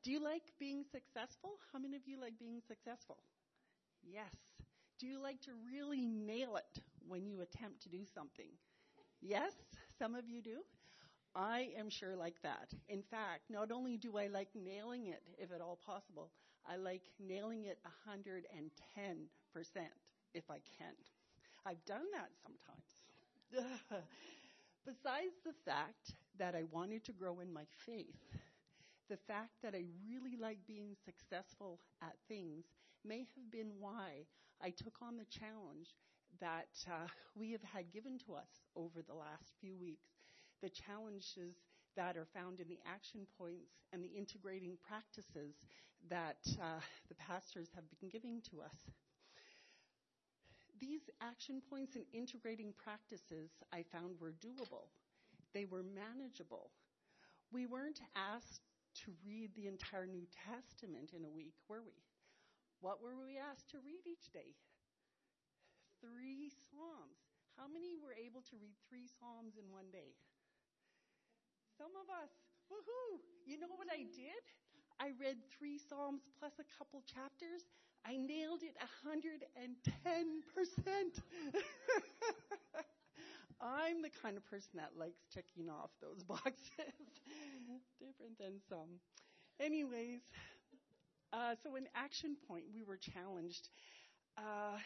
Do 0.02 0.11
you 0.11 0.23
like 0.23 0.42
being 0.58 0.85
successful? 0.90 1.50
How 1.73 1.78
many 1.78 1.97
of 1.97 2.02
you 2.06 2.20
like 2.20 2.38
being 2.38 2.61
successful? 2.66 3.18
Yes. 4.02 4.35
Do 4.99 5.06
you 5.06 5.23
like 5.23 5.40
to 5.42 5.50
really 5.73 6.06
nail 6.06 6.56
it 6.56 6.82
when 7.06 7.26
you 7.26 7.40
attempt 7.40 7.82
to 7.82 7.88
do 7.88 8.04
something? 8.14 8.49
Yes, 9.20 9.52
some 9.99 10.14
of 10.14 10.28
you 10.28 10.42
do. 10.42 10.58
I 11.35 11.70
am 11.78 11.88
sure 11.88 12.16
like 12.16 12.40
that. 12.42 12.73
In 12.88 13.02
fact, 13.02 13.50
not 13.50 13.70
only 13.70 13.97
do 13.97 14.16
I 14.18 14.26
like 14.26 14.49
nailing 14.54 15.06
it, 15.06 15.23
if 15.38 15.52
at 15.52 15.61
all 15.61 15.78
possible, 15.85 16.30
I 16.66 16.76
like 16.76 17.02
nailing 17.20 17.64
it 17.64 17.78
110% 18.08 18.40
if 20.35 20.50
I 20.50 20.58
can. 20.78 20.94
I've 21.66 21.85
done 21.85 22.04
that 22.12 22.30
sometimes. 22.42 22.92
Besides 24.87 25.35
the 25.44 25.52
fact 25.64 26.14
that 26.38 26.54
I 26.54 26.64
wanted 26.70 27.04
to 27.04 27.12
grow 27.12 27.40
in 27.40 27.52
my 27.52 27.64
faith, 27.87 28.16
the 29.08 29.16
fact 29.16 29.52
that 29.62 29.75
I 29.75 29.85
really 30.08 30.37
like 30.38 30.58
being 30.66 30.97
successful 31.04 31.80
at 32.02 32.16
things 32.28 32.66
may 33.04 33.26
have 33.35 33.50
been 33.50 33.73
why 33.78 34.26
I 34.62 34.70
took 34.70 34.97
on 35.02 35.16
the 35.16 35.26
challenge 35.26 35.94
that 36.40 36.68
uh, 36.88 37.08
we 37.35 37.52
have 37.52 37.62
had 37.62 37.92
given 37.92 38.18
to 38.26 38.35
us 38.35 38.62
over 38.76 39.02
the 39.02 39.14
last 39.14 39.52
few 39.61 39.76
weeks. 39.76 40.17
The 40.62 40.70
challenges 40.70 41.54
that 41.96 42.16
are 42.16 42.26
found 42.34 42.60
in 42.60 42.68
the 42.68 42.78
action 42.86 43.26
points 43.38 43.72
and 43.92 44.02
the 44.02 44.08
integrating 44.08 44.76
practices 44.86 45.54
that 46.10 46.38
uh, 46.60 46.80
the 47.08 47.14
pastors 47.14 47.68
have 47.74 47.84
been 48.00 48.08
giving 48.08 48.40
to 48.50 48.62
us. 48.62 48.90
These 50.80 51.10
action 51.20 51.60
points 51.68 51.96
and 51.96 52.04
integrating 52.12 52.72
practices 52.78 53.50
I 53.72 53.82
found 53.90 54.14
were 54.20 54.30
doable. 54.30 54.86
They 55.52 55.64
were 55.64 55.82
manageable. 55.82 56.70
We 57.50 57.66
weren't 57.66 58.00
asked 58.14 58.62
to 59.04 59.12
read 59.26 59.50
the 59.54 59.66
entire 59.66 60.06
New 60.06 60.26
Testament 60.46 61.10
in 61.16 61.24
a 61.24 61.30
week, 61.30 61.54
were 61.68 61.82
we? 61.82 61.98
What 62.80 63.02
were 63.02 63.16
we 63.18 63.38
asked 63.38 63.70
to 63.70 63.78
read 63.82 64.06
each 64.06 64.30
day? 64.32 64.54
Three 66.00 66.50
Psalms. 66.70 67.18
How 67.56 67.66
many 67.66 67.98
were 67.98 68.14
able 68.14 68.42
to 68.50 68.56
read 68.62 68.78
three 68.86 69.10
Psalms 69.18 69.58
in 69.58 69.66
one 69.72 69.90
day? 69.90 70.14
Some 71.78 71.94
of 71.94 72.11
us. 72.11 72.35
Woohoo! 72.66 73.23
You 73.47 73.61
know 73.61 73.70
what 73.78 73.87
I 73.87 74.02
did? 74.02 74.42
I 74.99 75.14
read 75.14 75.38
three 75.56 75.78
Psalms 75.78 76.23
plus 76.38 76.58
a 76.58 76.66
couple 76.76 77.02
chapters. 77.06 77.62
I 78.04 78.18
nailed 78.18 78.62
it 78.66 78.75
110%. 79.06 79.62
I'm 83.61 84.02
the 84.02 84.11
kind 84.23 84.37
of 84.37 84.44
person 84.50 84.70
that 84.75 84.90
likes 84.99 85.23
checking 85.32 85.70
off 85.70 85.90
those 86.02 86.23
boxes. 86.25 87.06
Different 88.02 88.38
than 88.38 88.58
some. 88.68 88.99
Anyways, 89.61 90.23
uh, 91.32 91.54
so 91.62 91.76
in 91.76 91.87
Action 91.94 92.37
Point, 92.49 92.64
we 92.75 92.82
were 92.82 92.97
challenged. 92.97 93.68
Uh, 94.37 94.78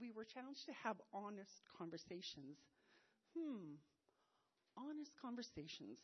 we 0.00 0.10
were 0.10 0.24
challenged 0.24 0.66
to 0.66 0.72
have 0.84 0.96
honest 1.12 1.62
conversations. 1.78 2.58
Hmm, 3.36 3.76
honest 4.76 5.12
conversations. 5.20 5.98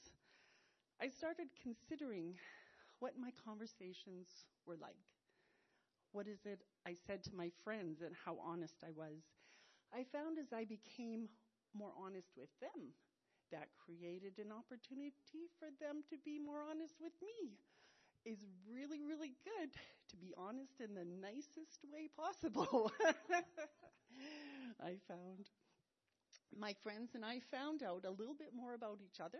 I 1.00 1.08
started 1.08 1.48
considering 1.62 2.34
what 3.00 3.18
my 3.18 3.30
conversations 3.44 4.28
were 4.66 4.76
like. 4.80 4.98
What 6.12 6.26
is 6.26 6.44
it 6.44 6.62
I 6.86 6.94
said 7.06 7.22
to 7.24 7.34
my 7.36 7.50
friends 7.64 8.00
and 8.02 8.14
how 8.24 8.38
honest 8.44 8.82
I 8.84 8.90
was? 8.90 9.22
I 9.92 10.04
found 10.12 10.38
as 10.38 10.52
I 10.52 10.64
became 10.64 11.28
more 11.74 11.92
honest 11.96 12.32
with 12.36 12.50
them, 12.60 12.92
that 13.52 13.68
created 13.78 14.38
an 14.38 14.52
opportunity 14.52 15.48
for 15.58 15.68
them 15.80 16.04
to 16.10 16.16
be 16.24 16.38
more 16.38 16.60
honest 16.68 16.94
with 17.00 17.12
me. 17.22 17.56
Is 18.24 18.44
really, 18.68 19.00
really 19.02 19.32
good 19.44 19.72
to 20.10 20.16
be 20.16 20.34
honest 20.36 20.80
in 20.80 20.94
the 20.94 21.04
nicest 21.04 21.80
way 21.92 22.08
possible. 22.16 22.92
I 24.80 24.96
found 25.08 25.48
my 26.56 26.74
friends 26.82 27.14
and 27.14 27.24
I 27.24 27.40
found 27.50 27.82
out 27.82 28.04
a 28.04 28.10
little 28.10 28.34
bit 28.34 28.52
more 28.54 28.74
about 28.74 29.00
each 29.02 29.20
other, 29.20 29.38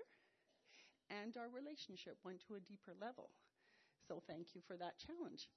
and 1.11 1.37
our 1.37 1.49
relationship 1.49 2.17
went 2.25 2.41
to 2.47 2.55
a 2.55 2.61
deeper 2.61 2.95
level. 3.01 3.31
So, 4.09 4.23
thank 4.27 4.55
you 4.55 4.63
for 4.67 4.77
that 4.77 4.99
challenge. 4.99 5.49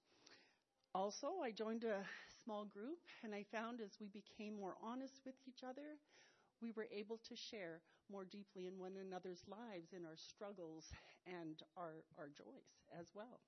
Also, 0.94 1.28
I 1.44 1.52
joined 1.52 1.84
a 1.84 2.04
small 2.44 2.66
group, 2.66 3.00
and 3.24 3.34
I 3.34 3.44
found 3.52 3.82
as 3.82 3.98
we 4.00 4.08
became 4.08 4.56
more 4.56 4.76
honest 4.84 5.22
with 5.26 5.36
each 5.48 5.64
other, 5.64 5.98
we 6.62 6.72
were 6.74 6.88
able 6.92 7.18
to 7.30 7.36
share 7.36 7.82
more 8.12 8.26
deeply 8.26 8.68
in 8.68 8.78
one 8.80 8.96
another's 8.98 9.44
lives, 9.48 9.94
in 9.94 10.06
our 10.06 10.18
struggles 10.18 10.92
and 11.26 11.62
our, 11.78 12.04
our 12.18 12.30
joys 12.30 12.68
as 13.00 13.08
well. 13.16 13.40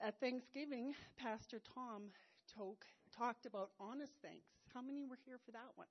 At 0.00 0.20
Thanksgiving, 0.20 0.94
Pastor 1.16 1.60
Tom 1.74 2.10
talk, 2.46 2.84
talked 3.16 3.46
about 3.46 3.70
honest 3.80 4.12
thanks. 4.22 4.50
How 4.74 4.82
many 4.82 5.04
were 5.06 5.18
here 5.24 5.38
for 5.44 5.52
that 5.52 5.72
one? 5.76 5.88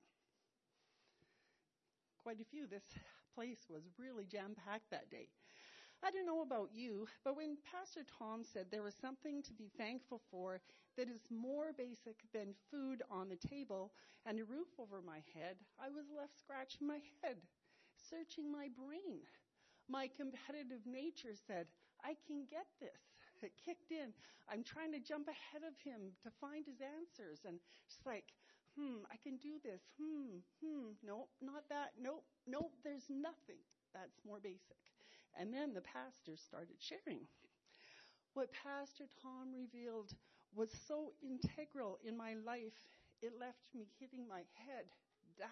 Quite 2.22 2.40
a 2.40 2.44
few. 2.44 2.66
This 2.66 2.84
place 3.34 3.66
was 3.68 3.82
really 3.98 4.24
jam 4.24 4.54
packed 4.54 4.90
that 4.90 5.10
day. 5.10 5.28
I 6.02 6.10
don't 6.10 6.26
know 6.26 6.42
about 6.42 6.70
you, 6.74 7.06
but 7.24 7.36
when 7.36 7.58
Pastor 7.62 8.02
Tom 8.18 8.44
said 8.44 8.66
there 8.70 8.82
was 8.82 8.94
something 8.94 9.42
to 9.42 9.52
be 9.54 9.70
thankful 9.78 10.20
for 10.30 10.60
that 10.96 11.08
is 11.08 11.22
more 11.30 11.72
basic 11.76 12.18
than 12.34 12.54
food 12.70 13.02
on 13.10 13.28
the 13.28 13.36
table 13.38 13.92
and 14.26 14.38
a 14.38 14.44
roof 14.44 14.68
over 14.78 15.00
my 15.02 15.22
head, 15.34 15.56
I 15.78 15.90
was 15.90 16.06
left 16.10 16.38
scratching 16.38 16.86
my 16.86 17.00
head, 17.22 17.38
searching 17.96 18.50
my 18.50 18.68
brain. 18.74 19.22
My 19.88 20.08
competitive 20.08 20.86
nature 20.86 21.34
said, 21.34 21.66
I 22.04 22.16
can 22.26 22.46
get 22.50 22.66
this. 22.80 23.02
It 23.42 23.52
kicked 23.64 23.90
in. 23.90 24.14
I'm 24.50 24.62
trying 24.64 24.92
to 24.92 25.00
jump 25.00 25.28
ahead 25.28 25.62
of 25.66 25.74
him 25.82 26.14
to 26.22 26.30
find 26.40 26.66
his 26.66 26.80
answers. 26.82 27.40
And 27.46 27.58
it's 27.86 27.98
like, 28.06 28.26
hmm, 28.76 29.04
I 29.10 29.16
can 29.22 29.36
do 29.36 29.58
this. 29.62 29.82
Hmm, 30.00 30.40
hmm, 30.62 30.92
nope, 31.04 31.28
not 31.40 31.68
that. 31.68 31.92
Nope, 32.00 32.24
nope, 32.46 32.72
there's 32.84 33.08
nothing 33.10 33.60
that's 33.94 34.20
more 34.26 34.40
basic. 34.40 34.80
And 35.38 35.52
then 35.52 35.72
the 35.72 35.80
pastor 35.82 36.36
started 36.36 36.76
sharing. 36.78 37.26
What 38.34 38.52
Pastor 38.52 39.08
Tom 39.22 39.52
revealed 39.54 40.12
was 40.54 40.70
so 40.86 41.14
integral 41.22 41.98
in 42.04 42.14
my 42.16 42.34
life, 42.34 42.86
it 43.22 43.38
left 43.38 43.72
me 43.74 43.86
hitting 43.98 44.28
my 44.28 44.42
head. 44.54 44.86
Dah. 45.38 45.46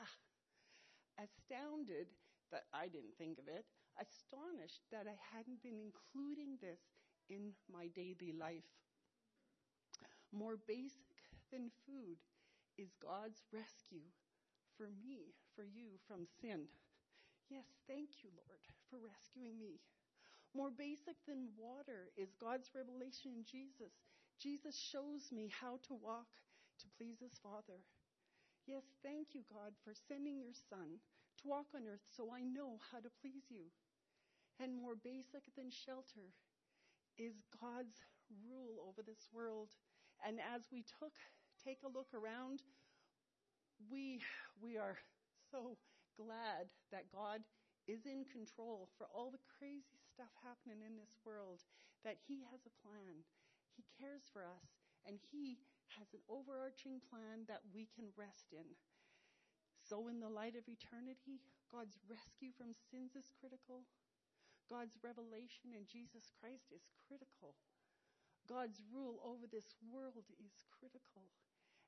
Astounded 1.19 2.09
that 2.51 2.67
I 2.73 2.89
didn't 2.89 3.17
think 3.17 3.39
of 3.39 3.47
it, 3.47 3.65
astonished 4.01 4.83
that 4.91 5.07
I 5.07 5.15
hadn't 5.37 5.63
been 5.63 5.79
including 5.79 6.59
this 6.61 6.81
in 7.29 7.55
my 7.73 7.87
daily 7.89 8.33
life. 8.33 8.65
More 10.33 10.57
basic 10.57 11.23
than 11.53 11.71
food 11.87 12.19
is 12.79 12.95
God's 13.03 13.43
rescue 13.53 14.07
for 14.77 14.89
me, 15.03 15.35
for 15.55 15.65
you 15.65 15.99
from 16.07 16.27
sin. 16.41 16.69
Yes, 17.51 17.67
thank 17.87 18.23
you, 18.23 18.31
Lord, 18.35 18.63
for 18.89 19.03
rescuing 19.03 19.59
me. 19.59 19.83
More 20.55 20.71
basic 20.71 21.19
than 21.27 21.55
water 21.59 22.11
is 22.17 22.35
God's 22.39 22.71
revelation 22.75 23.31
in 23.35 23.45
Jesus. 23.47 23.95
Jesus 24.41 24.75
shows 24.75 25.31
me 25.31 25.51
how 25.51 25.79
to 25.87 25.95
walk 25.95 26.31
to 26.81 26.87
please 26.97 27.21
his 27.21 27.39
Father. 27.43 27.83
Yes, 28.67 28.85
thank 29.03 29.35
you, 29.35 29.43
God, 29.47 29.75
for 29.85 29.93
sending 29.95 30.39
your 30.39 30.55
Son 30.55 30.99
to 31.43 31.49
walk 31.49 31.71
on 31.75 31.87
earth 31.87 32.07
so 32.09 32.31
I 32.33 32.43
know 32.43 32.79
how 32.91 32.99
to 32.99 33.11
please 33.21 33.51
you. 33.51 33.71
And 34.59 34.77
more 34.77 34.97
basic 34.97 35.45
than 35.57 35.71
shelter 35.71 36.33
is 37.17 37.43
God's 37.61 37.97
rule 38.45 38.81
over 38.87 39.03
this 39.03 39.29
world. 39.33 39.71
And 40.25 40.39
as 40.39 40.69
we 40.71 40.85
took 40.85 41.17
take 41.61 41.85
a 41.85 41.93
look 41.93 42.09
around, 42.17 42.65
we 43.89 44.21
we 44.61 44.77
are 44.77 44.97
so 45.53 45.77
glad 46.17 46.69
that 46.93 47.13
God 47.13 47.41
is 47.89 48.05
in 48.05 48.29
control 48.29 48.89
for 48.97 49.09
all 49.13 49.33
the 49.33 49.49
crazy 49.59 50.01
stuff 50.13 50.33
happening 50.45 50.85
in 50.85 50.97
this 50.97 51.17
world, 51.25 51.65
that 52.05 52.21
He 52.29 52.45
has 52.53 52.65
a 52.65 52.79
plan. 52.85 53.25
He 53.77 53.85
cares 53.97 54.29
for 54.33 54.45
us, 54.45 54.69
and 55.05 55.17
He 55.33 55.61
has 55.97 56.13
an 56.13 56.23
overarching 56.29 57.01
plan 57.09 57.49
that 57.49 57.65
we 57.73 57.89
can 57.93 58.13
rest 58.15 58.53
in. 58.53 58.77
So, 59.81 60.07
in 60.07 60.21
the 60.21 60.31
light 60.31 60.55
of 60.55 60.69
eternity, 60.69 61.43
God's 61.73 61.99
rescue 62.07 62.55
from 62.55 62.79
sins 62.93 63.17
is 63.17 63.33
critical. 63.41 63.89
God's 64.71 64.95
revelation 65.03 65.75
in 65.75 65.83
Jesus 65.91 66.31
Christ 66.39 66.71
is 66.71 66.87
critical. 66.95 67.59
God's 68.47 68.79
rule 68.87 69.19
over 69.27 69.51
this 69.51 69.75
world 69.83 70.31
is 70.39 70.55
critical. 70.71 71.27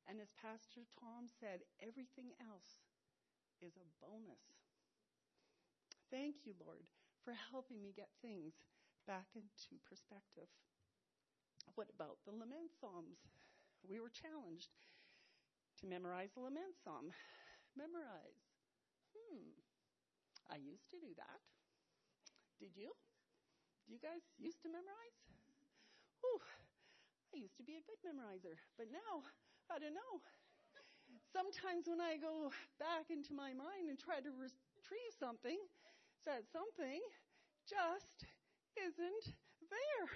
And 0.09 0.19
as 0.19 0.35
Pastor 0.35 0.85
Tom 0.99 1.31
said, 1.31 1.63
everything 1.79 2.35
else 2.43 2.83
is 3.63 3.79
a 3.79 3.87
bonus. 4.03 4.43
Thank 6.11 6.45
you, 6.45 6.53
Lord, 6.59 6.85
for 7.25 7.33
helping 7.55 7.81
me 7.81 7.95
get 7.95 8.11
things 8.21 8.59
back 9.07 9.31
into 9.33 9.81
perspective. 9.87 10.51
What 11.79 11.89
about 11.89 12.21
the 12.27 12.35
lament 12.35 12.75
psalms? 12.77 13.23
We 13.87 14.03
were 14.03 14.13
challenged 14.13 14.75
to 15.81 15.89
memorize 15.89 16.35
the 16.35 16.45
lament 16.45 16.77
psalm. 16.83 17.15
Memorize. 17.73 18.43
Hmm. 19.17 19.57
I 20.53 20.61
used 20.61 20.91
to 20.93 21.01
do 21.01 21.17
that. 21.17 21.41
Did 22.61 22.77
you? 22.77 22.93
Do 23.87 23.89
you 23.91 23.99
guys 23.99 24.23
used 24.37 24.61
to 24.63 24.69
memorize? 24.69 25.19
Whew, 26.21 26.43
I 27.35 27.41
used 27.41 27.57
to 27.59 27.67
be 27.67 27.81
a 27.81 27.87
good 27.89 27.99
memorizer, 28.05 28.61
but 28.77 28.93
now, 28.93 29.27
I 29.71 29.79
don't 29.79 29.95
know. 29.95 30.15
Sometimes 31.33 31.89
when 31.89 32.01
I 32.01 32.21
go 32.21 32.53
back 32.79 33.09
into 33.09 33.33
my 33.33 33.57
mind 33.57 33.89
and 33.89 33.99
try 33.99 34.21
to 34.21 34.33
retrieve 34.33 35.13
something, 35.19 35.59
that 36.27 36.45
something 36.53 37.01
just 37.67 38.27
isn't 38.79 39.25
there. 39.71 40.07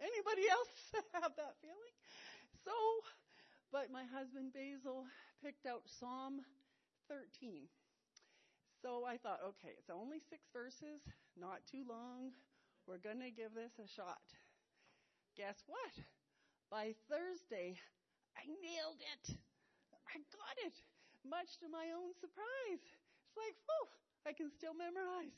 Anybody 0.00 0.48
else 0.50 0.76
have 1.16 1.32
that 1.36 1.56
feeling? 1.62 1.94
So, 2.64 2.74
but 3.72 3.88
my 3.94 4.04
husband 4.04 4.52
Basil 4.52 5.06
picked 5.40 5.64
out 5.66 5.86
Psalm 5.86 6.42
13. 7.08 7.70
So 8.82 9.06
I 9.06 9.16
thought, 9.16 9.40
okay, 9.56 9.72
it's 9.78 9.90
only 9.90 10.18
six 10.18 10.50
verses, 10.52 11.00
not 11.38 11.64
too 11.70 11.84
long. 11.88 12.34
We're 12.86 13.02
going 13.02 13.20
to 13.20 13.30
give 13.30 13.54
this 13.54 13.72
a 13.82 13.88
shot. 13.88 14.22
Guess 15.36 15.64
what? 15.66 15.94
By 16.70 16.94
Thursday, 17.10 17.78
I 18.38 18.44
nailed 18.62 19.00
it. 19.02 19.36
I 20.08 20.16
got 20.32 20.56
it, 20.64 20.76
much 21.26 21.58
to 21.60 21.68
my 21.68 21.92
own 21.92 22.14
surprise. 22.16 22.82
It's 23.26 23.36
like, 23.36 23.56
whew, 23.66 23.88
I 24.24 24.32
can 24.32 24.48
still 24.50 24.72
memorize. 24.72 25.36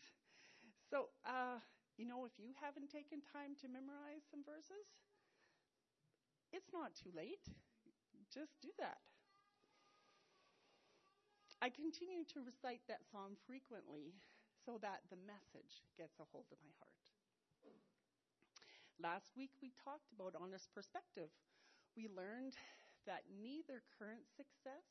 So, 0.91 1.11
uh, 1.27 1.59
you 1.97 2.07
know, 2.07 2.25
if 2.25 2.39
you 2.39 2.55
haven't 2.61 2.91
taken 2.93 3.21
time 3.25 3.57
to 3.65 3.67
memorize 3.69 4.25
some 4.31 4.45
verses, 4.45 4.87
it's 6.53 6.71
not 6.73 6.95
too 6.95 7.11
late. 7.15 7.45
Just 8.33 8.61
do 8.61 8.69
that. 8.79 8.99
I 11.61 11.71
continue 11.71 12.23
to 12.35 12.45
recite 12.47 12.87
that 12.87 13.03
psalm 13.11 13.35
frequently 13.47 14.15
so 14.65 14.79
that 14.81 15.03
the 15.11 15.19
message 15.27 15.83
gets 15.99 16.21
a 16.21 16.27
hold 16.31 16.47
of 16.53 16.59
my 16.63 16.75
heart. 16.79 17.05
Last 18.99 19.31
week 19.37 19.55
we 19.63 19.71
talked 19.85 20.11
about 20.15 20.35
honest 20.35 20.75
perspective. 20.75 21.31
We 21.97 22.09
learned 22.11 22.55
that 23.09 23.25
neither 23.33 23.81
current 23.97 24.29
success 24.29 24.85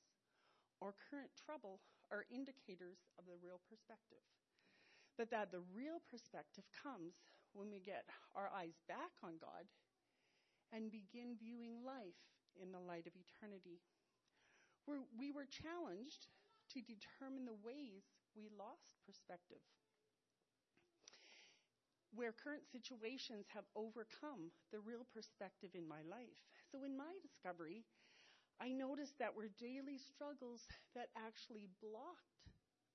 or 0.81 0.97
current 0.97 1.29
trouble 1.37 1.79
are 2.09 2.25
indicators 2.33 3.05
of 3.21 3.29
the 3.29 3.37
real 3.37 3.61
perspective. 3.69 4.25
But 5.17 5.29
that 5.29 5.53
the 5.53 5.65
real 5.73 6.01
perspective 6.09 6.65
comes 6.73 7.21
when 7.53 7.69
we 7.69 7.81
get 7.81 8.05
our 8.33 8.49
eyes 8.49 8.77
back 8.89 9.13
on 9.21 9.37
God 9.37 9.69
and 10.73 10.93
begin 10.93 11.37
viewing 11.37 11.81
life 11.85 12.21
in 12.57 12.73
the 12.73 12.81
light 12.81 13.05
of 13.05 13.17
eternity. 13.17 13.81
We're, 14.85 15.05
we 15.17 15.31
were 15.31 15.47
challenged 15.47 16.29
to 16.73 16.81
determine 16.81 17.45
the 17.45 17.57
ways 17.61 18.05
we 18.35 18.49
lost 18.53 18.99
perspective. 19.05 19.63
Where 22.15 22.33
current 22.33 22.65
situations 22.65 23.45
have 23.53 23.67
overcome 23.75 24.53
the 24.71 24.79
real 24.79 25.05
perspective 25.11 25.75
in 25.75 25.85
my 25.85 26.01
life. 26.07 26.39
So, 26.71 26.81
in 26.87 26.95
my 26.95 27.13
discovery, 27.21 27.83
I 28.59 28.73
noticed 28.73 29.19
that 29.19 29.35
were 29.35 29.49
daily 29.59 29.97
struggles 30.01 30.65
that 30.95 31.13
actually 31.15 31.69
blocked 31.81 32.41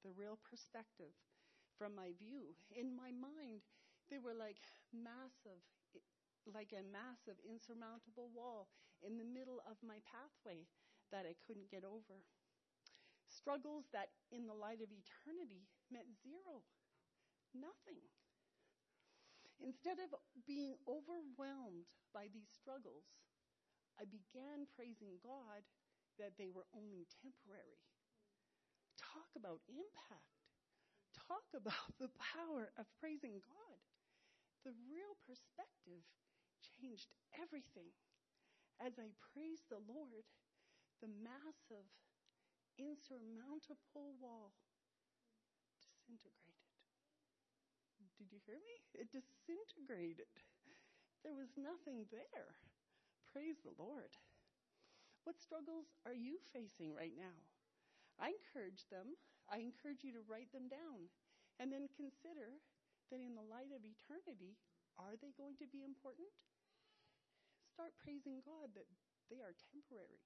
the 0.03 0.11
real 0.11 0.39
perspective 0.43 1.15
from 1.79 1.95
my 1.95 2.11
view. 2.19 2.55
In 2.75 2.95
my 2.95 3.15
mind, 3.15 3.63
they 4.11 4.19
were 4.19 4.35
like 4.35 4.59
massive, 4.91 5.63
like 6.51 6.75
a 6.75 6.83
massive 6.83 7.39
insurmountable 7.47 8.31
wall 8.35 8.69
in 9.07 9.17
the 9.19 9.27
middle 9.27 9.63
of 9.65 9.79
my 9.87 10.03
pathway 10.03 10.67
that 11.15 11.27
I 11.27 11.39
couldn't 11.47 11.71
get 11.71 11.85
over 11.87 12.23
struggles 13.33 13.89
that, 13.93 14.13
in 14.31 14.47
the 14.47 14.55
light 14.55 14.85
of 14.85 14.93
eternity, 14.93 15.65
meant 15.91 16.13
zero, 16.21 16.61
nothing. 17.57 18.05
Instead 19.61 19.99
of 20.03 20.13
being 20.45 20.77
overwhelmed 20.85 21.89
by 22.13 22.29
these 22.29 22.51
struggles, 22.53 23.09
I 24.01 24.05
began 24.09 24.69
praising 24.73 25.21
God 25.21 25.63
that 26.21 26.37
they 26.37 26.49
were 26.49 26.69
only 26.77 27.09
temporary. 27.21 27.81
Talk 29.01 29.29
about 29.37 29.65
impact. 29.69 30.33
Talk 31.17 31.47
about 31.61 31.89
the 32.01 32.13
power 32.17 32.73
of 32.77 32.89
praising 33.01 33.41
God. 33.45 33.79
The 34.65 34.75
real 34.89 35.19
perspective 35.27 36.05
changed 36.79 37.11
everything. 37.35 37.91
As 38.79 38.99
I 38.99 39.11
praised 39.35 39.67
the 39.69 39.83
Lord, 39.85 40.27
the 41.03 41.11
massive 41.23 41.87
insurmountable 42.79 44.15
wall 44.23 44.55
disintegrated. 45.83 46.63
Did 48.19 48.31
you 48.31 48.41
hear 48.47 48.59
me? 48.63 48.77
It 48.95 49.11
disintegrated. 49.11 50.31
There 51.27 51.35
was 51.35 51.51
nothing 51.59 52.07
there. 52.11 52.55
Praise 53.33 53.65
the 53.65 53.73
Lord. 53.81 54.13
What 55.25 55.41
struggles 55.41 55.89
are 56.05 56.13
you 56.13 56.37
facing 56.53 56.93
right 56.93 57.17
now? 57.17 57.33
I 58.21 58.37
encourage 58.37 58.85
them. 58.93 59.17
I 59.49 59.65
encourage 59.65 60.05
you 60.05 60.13
to 60.13 60.29
write 60.29 60.53
them 60.53 60.69
down 60.69 61.09
and 61.57 61.73
then 61.73 61.89
consider 61.97 62.61
that 63.09 63.25
in 63.25 63.33
the 63.33 63.49
light 63.49 63.73
of 63.73 63.89
eternity, 63.89 64.61
are 65.01 65.17
they 65.17 65.33
going 65.33 65.57
to 65.65 65.69
be 65.73 65.81
important? 65.81 66.29
Start 67.73 67.97
praising 67.97 68.45
God 68.45 68.77
that 68.77 68.89
they 69.33 69.41
are 69.41 69.57
temporary 69.73 70.21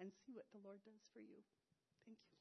and 0.00 0.08
see 0.08 0.32
what 0.32 0.48
the 0.48 0.64
Lord 0.64 0.80
does 0.80 1.04
for 1.12 1.20
you. 1.20 1.44
Thank 2.08 2.16
you. 2.24 2.39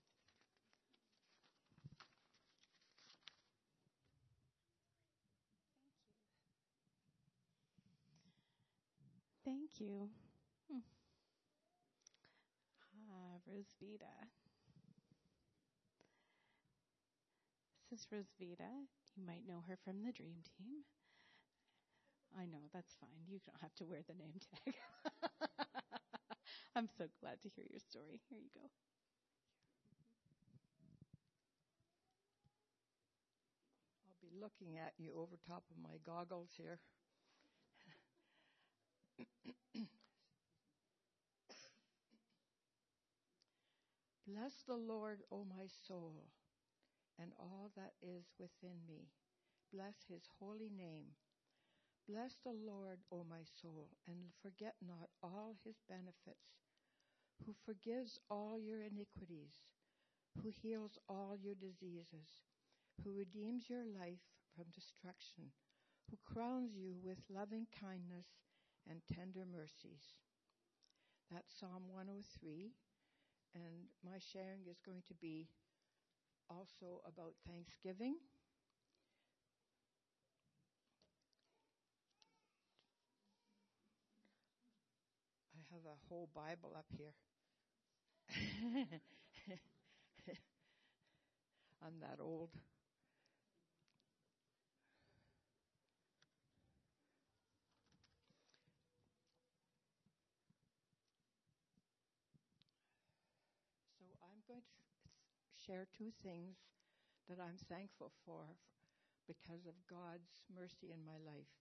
Thank 9.77 9.89
you. 9.89 10.09
Hmm. 10.71 10.79
Ah, 13.09 13.39
Rosvita. 13.47 14.13
This 17.91 17.99
is 17.99 18.07
Rosvita. 18.07 18.87
You 19.15 19.23
might 19.25 19.45
know 19.45 19.65
her 19.67 19.75
from 19.75 20.01
the 20.03 20.13
Dream 20.13 20.43
Team. 20.57 20.85
I 22.37 22.45
know, 22.45 22.69
that's 22.73 22.95
fine. 22.99 23.25
You 23.27 23.39
don't 23.45 23.61
have 23.61 23.73
to 23.75 23.85
wear 23.85 24.01
the 24.07 24.13
name 24.13 24.33
tag. 24.39 24.75
I'm 26.75 26.87
so 26.97 27.05
glad 27.19 27.41
to 27.41 27.49
hear 27.49 27.65
your 27.69 27.79
story. 27.79 28.21
Here 28.29 28.39
you 28.39 28.49
go. 28.53 28.69
I'll 34.07 34.15
be 34.21 34.29
looking 34.39 34.77
at 34.77 34.93
you 34.97 35.13
over 35.15 35.37
top 35.47 35.63
of 35.71 35.77
my 35.81 35.97
goggles 36.05 36.49
here. 36.57 36.79
Bless 44.27 44.63
the 44.67 44.75
Lord, 44.77 45.21
O 45.31 45.43
my 45.45 45.67
soul, 45.87 46.27
and 47.19 47.31
all 47.39 47.71
that 47.75 47.93
is 48.01 48.25
within 48.39 48.85
me. 48.87 49.09
Bless 49.73 50.05
his 50.07 50.23
holy 50.39 50.69
name. 50.69 51.07
Bless 52.07 52.37
the 52.43 52.53
Lord, 52.53 52.99
O 53.11 53.23
my 53.29 53.43
soul, 53.61 53.89
and 54.07 54.17
forget 54.41 54.75
not 54.81 55.09
all 55.21 55.55
his 55.63 55.75
benefits, 55.89 56.63
who 57.45 57.53
forgives 57.65 58.19
all 58.29 58.57
your 58.57 58.81
iniquities, 58.81 59.61
who 60.41 60.49
heals 60.49 60.97
all 61.09 61.35
your 61.35 61.55
diseases, 61.55 62.41
who 63.03 63.13
redeems 63.13 63.69
your 63.69 63.85
life 63.85 64.23
from 64.55 64.65
destruction, 64.73 65.51
who 66.09 66.17
crowns 66.25 66.71
you 66.75 66.95
with 67.03 67.19
loving 67.29 67.67
kindness 67.79 68.27
and 68.89 69.01
tender 69.15 69.45
mercies. 69.45 70.01
That's 71.31 71.53
Psalm 71.59 71.83
103 71.93 72.73
and 73.55 73.89
my 74.03 74.19
sharing 74.19 74.65
is 74.69 74.79
going 74.85 75.03
to 75.07 75.13
be 75.15 75.47
also 76.49 77.01
about 77.05 77.33
Thanksgiving. 77.47 78.15
I 85.55 85.61
have 85.73 85.85
a 85.85 85.97
whole 86.07 86.29
Bible 86.33 86.73
up 86.77 86.85
here. 86.97 87.13
I'm 91.81 91.99
that 92.01 92.19
old. 92.21 92.49
going 104.49 104.61
to 104.61 104.79
share 105.69 105.85
two 105.93 106.09
things 106.25 106.57
that 107.29 107.37
I'm 107.37 107.61
thankful 107.69 108.09
for 108.25 108.57
because 109.29 109.69
of 109.69 109.77
God's 109.85 110.41
mercy 110.49 110.89
in 110.89 111.05
my 111.05 111.21
life. 111.21 111.53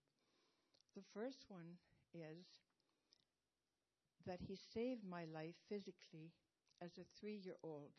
The 0.97 1.05
first 1.13 1.45
one 1.45 1.77
is 2.09 2.49
that 4.25 4.41
He 4.41 4.57
saved 4.57 5.05
my 5.05 5.29
life 5.29 5.53
physically 5.69 6.33
as 6.81 6.97
a 6.97 7.05
three 7.21 7.37
year 7.37 7.61
old. 7.61 7.93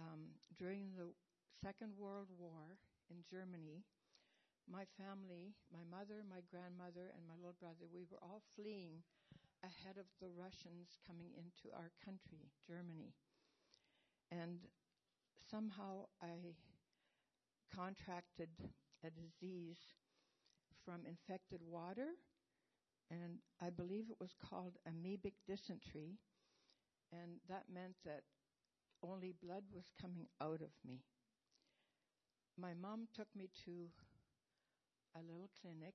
Um, 0.00 0.40
during 0.56 0.96
the 0.96 1.12
Second 1.60 1.92
World 2.00 2.32
War 2.32 2.80
in 3.12 3.28
Germany, 3.28 3.84
my 4.64 4.88
family, 4.96 5.52
my 5.68 5.84
mother, 5.84 6.24
my 6.24 6.40
grandmother, 6.48 7.12
and 7.12 7.28
my 7.28 7.36
little 7.36 7.60
brother, 7.60 7.84
we 7.92 8.08
were 8.08 8.20
all 8.24 8.40
fleeing 8.56 9.04
ahead 9.60 10.00
of 10.00 10.08
the 10.20 10.32
Russians 10.32 10.96
coming 11.04 11.36
into 11.36 11.68
our 11.76 11.92
country, 12.00 12.48
Germany. 12.64 13.12
And 14.30 14.58
somehow 15.50 16.06
I 16.22 16.54
contracted 17.74 18.48
a 19.04 19.10
disease 19.10 19.78
from 20.84 21.06
infected 21.06 21.60
water, 21.68 22.14
and 23.10 23.38
I 23.60 23.70
believe 23.70 24.06
it 24.10 24.20
was 24.20 24.34
called 24.34 24.78
amoebic 24.88 25.34
dysentery, 25.46 26.18
and 27.12 27.38
that 27.48 27.64
meant 27.72 27.94
that 28.04 28.22
only 29.02 29.34
blood 29.42 29.64
was 29.72 29.84
coming 30.00 30.26
out 30.40 30.60
of 30.60 30.70
me. 30.84 31.00
My 32.58 32.72
mom 32.74 33.08
took 33.14 33.28
me 33.36 33.48
to 33.64 33.88
a 35.14 35.20
little 35.20 35.50
clinic, 35.60 35.94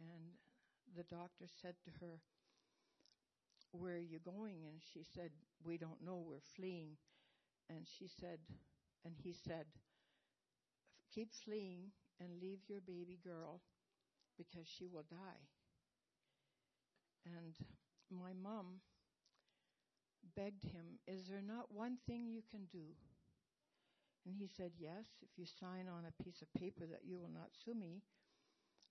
and 0.00 0.34
the 0.96 1.04
doctor 1.04 1.46
said 1.60 1.74
to 1.84 1.90
her, 2.00 2.20
Where 3.70 3.94
are 3.94 3.98
you 3.98 4.18
going? 4.18 4.64
And 4.68 4.80
she 4.92 5.02
said, 5.02 5.30
We 5.64 5.78
don't 5.78 6.04
know, 6.04 6.22
we're 6.26 6.40
fleeing. 6.56 6.96
And 7.68 7.86
she 7.88 8.06
said, 8.08 8.38
and 9.04 9.14
he 9.22 9.32
said, 9.32 9.66
keep 11.14 11.32
fleeing 11.34 11.92
and 12.20 12.40
leave 12.40 12.60
your 12.68 12.80
baby 12.80 13.18
girl 13.22 13.60
because 14.38 14.66
she 14.66 14.86
will 14.86 15.04
die. 15.10 15.48
And 17.26 17.54
my 18.10 18.32
mom 18.32 18.80
begged 20.34 20.64
him, 20.64 20.98
Is 21.06 21.28
there 21.28 21.42
not 21.42 21.72
one 21.72 21.98
thing 22.06 22.26
you 22.26 22.42
can 22.50 22.66
do? 22.66 22.96
And 24.26 24.34
he 24.36 24.46
said, 24.46 24.72
Yes, 24.78 25.06
if 25.22 25.30
you 25.36 25.46
sign 25.46 25.88
on 25.88 26.04
a 26.06 26.22
piece 26.22 26.42
of 26.42 26.52
paper 26.54 26.86
that 26.86 27.04
you 27.04 27.18
will 27.18 27.30
not 27.32 27.50
sue 27.64 27.74
me, 27.74 28.02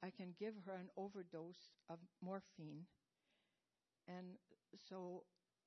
I 0.04 0.10
can 0.10 0.34
give 0.40 0.56
her 0.66 0.76
an 0.76 0.90
overdose 0.98 1.72
of 1.90 2.00
morphine. 2.22 2.86
And 4.08 4.38
so 4.90 5.24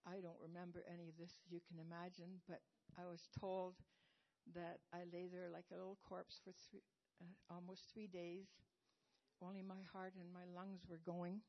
I 0.06 0.20
don't 0.20 0.40
remember 0.42 0.84
any 0.86 1.08
of 1.08 1.16
this, 1.18 1.40
you 1.48 1.60
can 1.66 1.78
imagine, 1.78 2.40
but 2.48 2.60
I 2.98 3.06
was 3.06 3.28
told 3.40 3.74
that 4.54 4.80
I 4.92 5.04
lay 5.12 5.26
there 5.26 5.48
like 5.52 5.66
a 5.72 5.76
little 5.76 5.98
corpse 6.08 6.40
for 6.44 6.52
three, 6.52 6.82
uh, 7.20 7.54
almost 7.54 7.82
three 7.92 8.06
days. 8.06 8.46
Only 9.42 9.62
my 9.62 9.82
heart 9.92 10.14
and 10.18 10.32
my 10.32 10.44
lungs 10.54 10.82
were 10.88 11.00
going. 11.04 11.40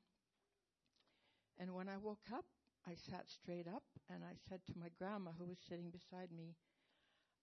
And 1.57 1.73
when 1.73 1.89
I 1.89 1.97
woke 1.97 2.27
up, 2.33 2.45
I 2.87 2.93
sat 2.95 3.29
straight 3.29 3.67
up 3.67 3.83
and 4.09 4.23
I 4.23 4.35
said 4.49 4.59
to 4.67 4.79
my 4.79 4.89
grandma, 4.97 5.31
who 5.37 5.45
was 5.45 5.57
sitting 5.67 5.89
beside 5.89 6.31
me, 6.31 6.55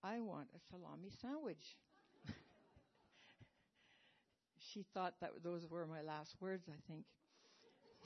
I 0.03 0.21
want 0.21 0.49
a 0.55 0.61
salami 0.71 1.11
sandwich. 1.21 1.77
she 4.59 4.85
thought 4.95 5.15
that 5.21 5.31
those 5.43 5.67
were 5.69 5.87
my 5.87 6.03
last 6.03 6.37
words, 6.41 6.69
I 6.69 6.81
think. 6.91 7.05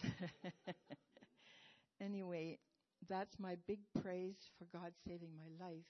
anyway, 2.00 2.58
that's 3.08 3.38
my 3.38 3.56
big 3.66 3.80
praise 4.00 4.50
for 4.58 4.66
God 4.76 4.92
saving 5.06 5.30
my 5.36 5.64
life. 5.64 5.86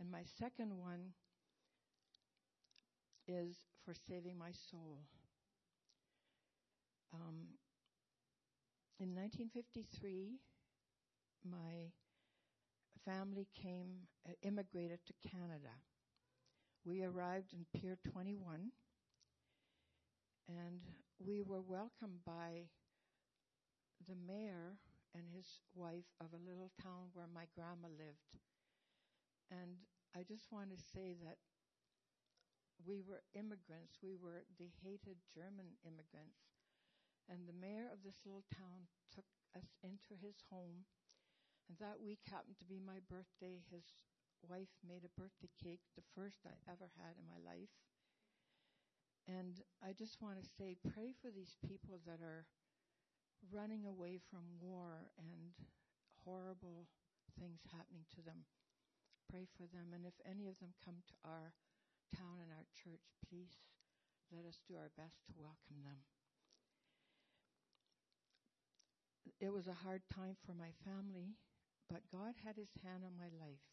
And 0.00 0.10
my 0.10 0.22
second 0.38 0.76
one 0.78 1.12
is 3.26 3.56
for 3.84 3.94
saving 3.94 4.38
my 4.38 4.52
soul. 4.70 5.00
Um, 7.12 7.58
in 8.98 9.14
1953, 9.14 10.38
my 11.48 11.90
family 13.04 13.46
came, 13.54 14.08
uh, 14.28 14.32
immigrated 14.42 15.00
to 15.06 15.28
Canada. 15.28 15.74
We 16.84 17.02
arrived 17.02 17.52
in 17.52 17.66
Pier 17.78 17.96
21, 18.12 18.72
and 20.48 20.80
we 21.18 21.42
were 21.42 21.60
welcomed 21.60 22.24
by 22.26 22.68
the 24.06 24.14
mayor 24.26 24.76
and 25.14 25.30
his 25.30 25.62
wife 25.72 26.10
of 26.20 26.34
a 26.34 26.44
little 26.44 26.74
town 26.82 27.14
where 27.14 27.30
my 27.30 27.46
grandma 27.54 27.88
lived. 27.88 28.34
And 29.50 29.86
I 30.12 30.26
just 30.26 30.50
want 30.50 30.74
to 30.74 30.78
say 30.78 31.14
that 31.22 31.38
we 32.82 33.00
were 33.00 33.22
immigrants. 33.32 34.02
We 34.02 34.18
were 34.18 34.44
the 34.58 34.74
hated 34.82 35.22
German 35.30 35.78
immigrants. 35.86 36.50
And 37.30 37.46
the 37.46 37.56
mayor 37.56 37.88
of 37.88 38.02
this 38.04 38.20
little 38.26 38.44
town 38.52 38.90
took 39.14 39.24
us 39.56 39.78
into 39.80 40.18
his 40.18 40.42
home. 40.50 40.84
And 41.70 41.78
that 41.78 42.02
week 42.02 42.20
happened 42.28 42.58
to 42.60 42.68
be 42.68 42.82
my 42.82 43.00
birthday. 43.00 43.62
His 43.70 43.94
wife 44.44 44.74
made 44.84 45.06
a 45.06 45.16
birthday 45.16 45.48
cake, 45.56 45.80
the 45.96 46.04
first 46.12 46.44
I 46.44 46.52
ever 46.68 46.92
had 47.00 47.16
in 47.16 47.24
my 47.24 47.40
life. 47.40 47.72
And 49.24 49.62
I 49.80 49.96
just 49.96 50.20
want 50.20 50.36
to 50.36 50.54
say, 50.58 50.76
pray 50.92 51.16
for 51.16 51.32
these 51.32 51.56
people 51.64 52.04
that 52.04 52.20
are 52.20 52.44
running 53.52 53.84
away 53.84 54.18
from 54.30 54.60
war 54.60 55.10
and 55.18 55.52
horrible 56.24 56.88
things 57.38 57.60
happening 57.72 58.06
to 58.14 58.22
them. 58.22 58.46
Pray 59.30 59.46
for 59.56 59.66
them. 59.66 59.92
And 59.92 60.06
if 60.06 60.14
any 60.24 60.46
of 60.46 60.58
them 60.60 60.76
come 60.84 61.02
to 61.08 61.16
our 61.24 61.52
town 62.14 62.38
and 62.40 62.52
our 62.52 62.66
church, 62.70 63.02
please 63.26 63.58
let 64.30 64.46
us 64.46 64.62
do 64.66 64.76
our 64.76 64.92
best 64.96 65.26
to 65.28 65.34
welcome 65.36 65.82
them. 65.82 66.06
It 69.40 69.52
was 69.52 69.66
a 69.66 69.84
hard 69.84 70.02
time 70.08 70.36
for 70.46 70.54
my 70.54 70.72
family, 70.84 71.36
but 71.90 72.08
God 72.12 72.38
had 72.44 72.56
his 72.56 72.70
hand 72.84 73.02
on 73.04 73.18
my 73.18 73.28
life. 73.34 73.64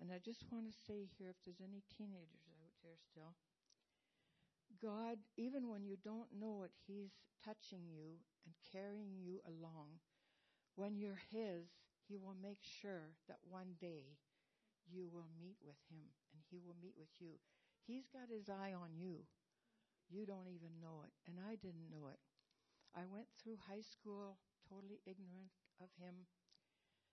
And 0.00 0.12
I 0.12 0.18
just 0.18 0.46
want 0.50 0.66
to 0.66 0.74
say 0.86 1.08
here 1.18 1.30
if 1.30 1.40
there's 1.42 1.62
any 1.62 1.82
teenagers 1.90 2.54
out 2.62 2.74
there 2.82 2.98
still, 2.98 3.34
God, 4.80 5.18
even 5.36 5.68
when 5.68 5.84
you 5.84 5.96
don't 6.02 6.32
know 6.38 6.62
it, 6.62 6.72
He's 6.86 7.12
touching 7.44 7.88
you 7.88 8.20
and 8.46 8.54
carrying 8.72 9.18
you 9.20 9.40
along. 9.46 10.00
When 10.76 10.96
you're 10.98 11.20
His, 11.32 11.68
He 12.08 12.16
will 12.18 12.36
make 12.40 12.60
sure 12.62 13.14
that 13.28 13.40
one 13.48 13.76
day 13.80 14.18
you 14.90 15.08
will 15.08 15.28
meet 15.40 15.58
with 15.64 15.78
Him 15.90 16.12
and 16.34 16.42
He 16.50 16.60
will 16.60 16.76
meet 16.82 16.96
with 16.98 17.12
you. 17.20 17.40
He's 17.86 18.08
got 18.08 18.30
His 18.30 18.48
eye 18.48 18.74
on 18.74 18.96
you. 18.98 19.26
You 20.10 20.26
don't 20.26 20.48
even 20.48 20.80
know 20.80 21.04
it. 21.04 21.12
And 21.26 21.38
I 21.40 21.56
didn't 21.56 21.90
know 21.90 22.08
it. 22.08 22.20
I 22.94 23.04
went 23.06 23.28
through 23.38 23.58
high 23.68 23.82
school 23.84 24.38
totally 24.68 25.00
ignorant 25.06 25.52
of 25.80 25.88
Him. 26.00 26.26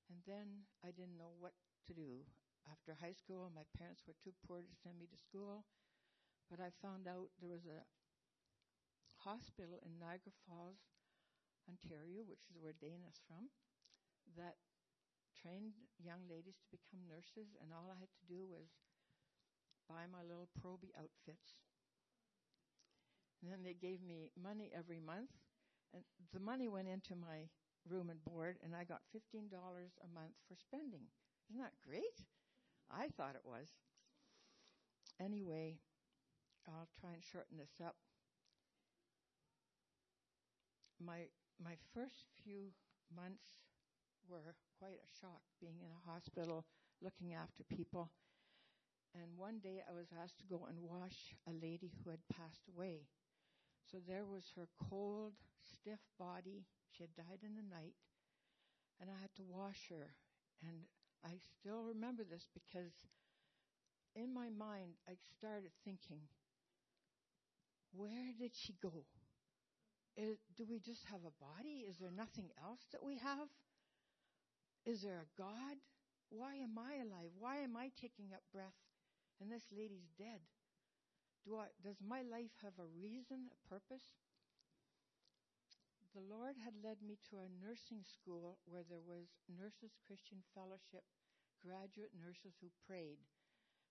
And 0.09 0.19
then 0.25 0.65
I 0.83 0.89
didn't 0.91 1.17
know 1.17 1.33
what 1.39 1.53
to 1.87 1.93
do. 1.93 2.25
After 2.71 2.95
high 2.95 3.13
school, 3.13 3.51
my 3.53 3.65
parents 3.77 4.01
were 4.07 4.17
too 4.23 4.33
poor 4.47 4.61
to 4.61 4.75
send 4.81 4.97
me 4.97 5.05
to 5.07 5.17
school. 5.17 5.65
But 6.49 6.59
I 6.61 6.69
found 6.81 7.07
out 7.07 7.33
there 7.41 7.49
was 7.49 7.65
a 7.65 7.83
hospital 9.25 9.81
in 9.81 9.97
Niagara 9.97 10.33
Falls, 10.45 10.77
Ontario, 11.67 12.21
which 12.21 12.45
is 12.49 12.61
where 12.61 12.77
Dana's 12.77 13.17
from, 13.25 13.49
that 14.37 14.57
trained 15.33 15.73
young 15.97 16.29
ladies 16.29 16.61
to 16.61 16.69
become 16.69 17.09
nurses, 17.09 17.57
and 17.57 17.73
all 17.73 17.89
I 17.89 17.97
had 17.97 18.13
to 18.13 18.25
do 18.29 18.45
was 18.45 18.69
buy 19.89 20.05
my 20.05 20.21
little 20.21 20.49
Proby 20.61 20.93
outfits. 20.97 21.61
And 23.41 23.51
then 23.51 23.61
they 23.63 23.73
gave 23.73 24.01
me 24.01 24.31
money 24.37 24.71
every 24.73 24.99
month, 24.99 25.29
and 25.93 26.03
the 26.33 26.39
money 26.39 26.67
went 26.67 26.87
into 26.87 27.15
my 27.15 27.49
room 27.87 28.09
and 28.09 28.23
board, 28.23 28.57
and 28.63 28.75
I 28.75 28.83
got 28.83 29.01
$15 29.13 29.49
a 29.53 30.07
month 30.13 30.33
for 30.47 30.55
spending. 30.55 31.09
Isn't 31.49 31.61
that 31.61 31.77
great? 31.85 32.25
I 32.89 33.09
thought 33.17 33.35
it 33.35 33.45
was. 33.45 33.69
Anyway, 35.19 35.77
I'll 36.67 36.89
try 36.99 37.13
and 37.13 37.23
shorten 37.23 37.57
this 37.57 37.81
up. 37.85 37.95
My 40.99 41.29
my 41.61 41.75
first 41.93 42.25
few 42.43 42.73
months 43.15 43.45
were 44.27 44.55
quite 44.79 44.99
a 44.99 45.15
shock 45.21 45.41
being 45.61 45.79
in 45.79 45.91
a 45.91 46.11
hospital 46.11 46.65
looking 47.01 47.33
after 47.33 47.63
people. 47.63 48.09
And 49.13 49.37
one 49.37 49.59
day 49.59 49.81
I 49.87 49.93
was 49.93 50.11
asked 50.11 50.39
to 50.39 50.51
go 50.51 50.67
and 50.67 50.77
wash 50.81 51.35
a 51.47 51.53
lady 51.53 51.93
who 52.03 52.09
had 52.09 52.27
passed 52.27 52.67
away. 52.67 53.07
So 53.89 53.97
there 54.05 54.25
was 54.25 54.51
her 54.55 54.67
cold, 54.89 55.33
stiff 55.63 55.99
body. 56.19 56.65
She 56.91 57.03
had 57.03 57.15
died 57.15 57.39
in 57.43 57.55
the 57.55 57.63
night. 57.63 57.95
And 58.99 59.09
I 59.09 59.21
had 59.21 59.33
to 59.35 59.43
wash 59.43 59.87
her. 59.89 60.15
And 60.67 60.87
I 61.23 61.39
still 61.39 61.83
remember 61.83 62.23
this 62.23 62.47
because 62.53 62.91
in 64.15 64.33
my 64.33 64.49
mind 64.49 64.99
I 65.07 65.15
started 65.37 65.71
thinking, 65.83 66.27
where 67.95 68.31
did 68.37 68.51
she 68.53 68.75
go? 68.81 69.05
Is, 70.15 70.39
do 70.55 70.63
we 70.63 70.79
just 70.79 71.03
have 71.11 71.23
a 71.27 71.35
body? 71.43 71.83
Is 71.87 71.97
there 71.99 72.11
nothing 72.11 72.47
else 72.63 72.87
that 72.91 73.03
we 73.03 73.17
have? 73.19 73.51
Is 74.85 75.01
there 75.01 75.23
a 75.23 75.33
God? 75.35 75.75
Why 76.29 76.55
am 76.55 76.79
I 76.79 77.03
alive? 77.03 77.35
Why 77.35 77.59
am 77.59 77.75
I 77.75 77.91
taking 77.99 78.31
up 78.31 78.43
breath 78.51 78.79
and 79.41 79.51
this 79.51 79.67
lady's 79.75 80.07
dead? 80.17 80.39
Do 81.43 81.59
I, 81.59 81.67
does 81.83 81.99
my 81.99 82.23
life 82.23 82.55
have 82.63 82.79
a 82.79 82.89
reason, 82.95 83.51
a 83.51 83.59
purpose? 83.67 84.15
The 86.15 86.23
Lord 86.23 86.55
had 86.63 86.79
led 86.79 87.03
me 87.03 87.19
to 87.29 87.43
a 87.43 87.51
nursing 87.59 88.07
school 88.07 88.57
where 88.63 88.87
there 88.87 89.03
was 89.03 89.35
Nurses 89.51 89.99
Christian 90.07 90.39
Fellowship, 90.55 91.03
graduate 91.59 92.15
nurses 92.15 92.55
who 92.63 92.71
prayed. 92.87 93.19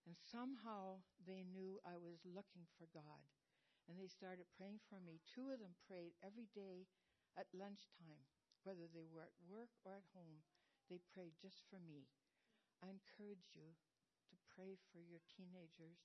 And 0.09 0.17
somehow 0.33 1.05
they 1.21 1.45
knew 1.45 1.85
I 1.85 2.01
was 2.01 2.25
looking 2.25 2.64
for 2.81 2.88
God 2.97 3.29
and 3.85 4.01
they 4.01 4.09
started 4.09 4.49
praying 4.57 4.81
for 4.88 5.01
me. 5.01 5.20
Two 5.25 5.53
of 5.53 5.61
them 5.61 5.77
prayed 5.85 6.16
every 6.25 6.49
day 6.53 6.88
at 7.37 7.51
lunchtime, 7.53 8.25
whether 8.64 8.88
they 8.88 9.05
were 9.05 9.27
at 9.27 9.37
work 9.44 9.73
or 9.85 9.99
at 9.99 10.09
home. 10.16 10.44
They 10.88 11.01
prayed 11.01 11.37
just 11.40 11.64
for 11.68 11.81
me. 11.81 12.09
I 12.85 12.92
encourage 12.92 13.57
you 13.57 13.77
to 14.29 14.37
pray 14.53 14.77
for 14.92 15.01
your 15.01 15.20
teenagers, 15.25 16.05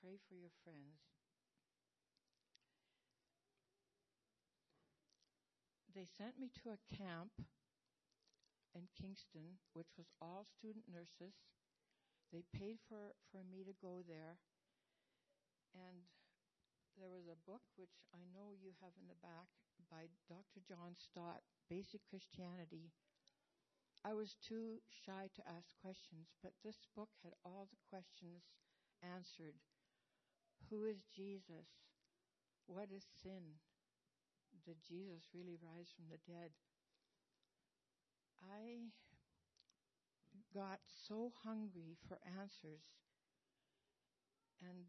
pray 0.00 0.16
for 0.28 0.36
your 0.36 0.52
friends. 0.64 1.04
They 5.96 6.04
sent 6.04 6.36
me 6.36 6.52
to 6.60 6.76
a 6.76 6.84
camp 6.92 7.32
in 8.76 8.92
Kingston, 8.92 9.64
which 9.72 9.96
was 9.96 10.12
all 10.20 10.44
student 10.44 10.84
nurses. 10.84 11.32
They 12.32 12.44
paid 12.52 12.76
for, 12.84 13.16
for 13.32 13.40
me 13.40 13.64
to 13.64 13.72
go 13.80 14.04
there. 14.04 14.36
And 15.72 16.04
there 16.96 17.12
was 17.12 17.28
a 17.28 17.44
book 17.44 17.60
which 17.76 17.92
I 18.16 18.24
know 18.32 18.56
you 18.56 18.72
have 18.80 18.96
in 18.96 19.08
the 19.08 19.20
back 19.20 19.52
by 19.92 20.08
Dr. 20.32 20.64
John 20.64 20.96
Stott, 20.96 21.44
Basic 21.68 22.00
Christianity. 22.08 22.88
I 24.00 24.16
was 24.16 24.36
too 24.40 24.80
shy 24.88 25.28
to 25.36 25.48
ask 25.48 25.76
questions, 25.84 26.32
but 26.42 26.56
this 26.64 26.88
book 26.96 27.12
had 27.22 27.36
all 27.44 27.68
the 27.68 27.84
questions 27.92 28.48
answered. 29.04 29.60
Who 30.70 30.84
is 30.88 31.04
Jesus? 31.12 31.68
What 32.66 32.88
is 32.88 33.04
sin? 33.22 33.60
Did 34.64 34.80
Jesus 34.80 35.28
really 35.36 35.60
rise 35.60 35.92
from 35.92 36.08
the 36.08 36.22
dead? 36.24 36.56
I 38.40 38.88
got 40.54 40.80
so 40.86 41.32
hungry 41.44 41.96
for 42.08 42.18
answers. 42.24 42.88
And 44.64 44.88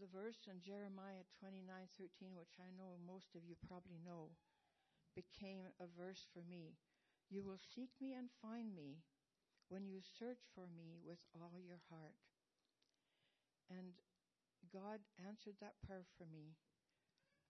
the 0.00 0.08
verse 0.08 0.48
in 0.48 0.60
Jeremiah 0.60 1.24
29:13, 1.40 2.34
which 2.34 2.56
I 2.58 2.70
know 2.70 2.96
most 2.96 3.34
of 3.34 3.44
you 3.44 3.56
probably 3.66 3.98
know, 3.98 4.36
became 5.14 5.68
a 5.80 5.86
verse 5.86 6.26
for 6.32 6.42
me. 6.42 6.78
You 7.28 7.42
will 7.42 7.58
seek 7.58 7.90
me 8.00 8.12
and 8.12 8.30
find 8.40 8.74
me 8.74 9.04
when 9.68 9.88
you 9.88 10.00
search 10.00 10.40
for 10.54 10.66
me 10.66 11.00
with 11.00 11.20
all 11.34 11.60
your 11.60 11.80
heart. 11.88 12.16
And 13.68 13.96
God 14.72 15.00
answered 15.16 15.56
that 15.60 15.80
prayer 15.80 16.04
for 16.16 16.26
me. 16.26 16.56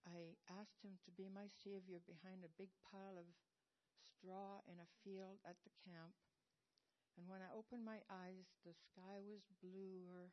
I 0.07 0.39
asked 0.51 0.83
him 0.83 0.99
to 1.05 1.11
be 1.15 1.31
my 1.31 1.47
savior 1.47 2.03
behind 2.03 2.43
a 2.43 2.59
big 2.59 2.71
pile 2.83 3.19
of 3.19 3.27
straw 4.03 4.63
in 4.67 4.79
a 4.83 4.93
field 5.03 5.39
at 5.47 5.59
the 5.63 5.75
camp. 5.83 6.15
And 7.19 7.29
when 7.29 7.43
I 7.43 7.55
opened 7.55 7.85
my 7.85 8.03
eyes, 8.11 8.55
the 8.65 8.75
sky 8.75 9.23
was 9.23 9.47
bluer 9.63 10.31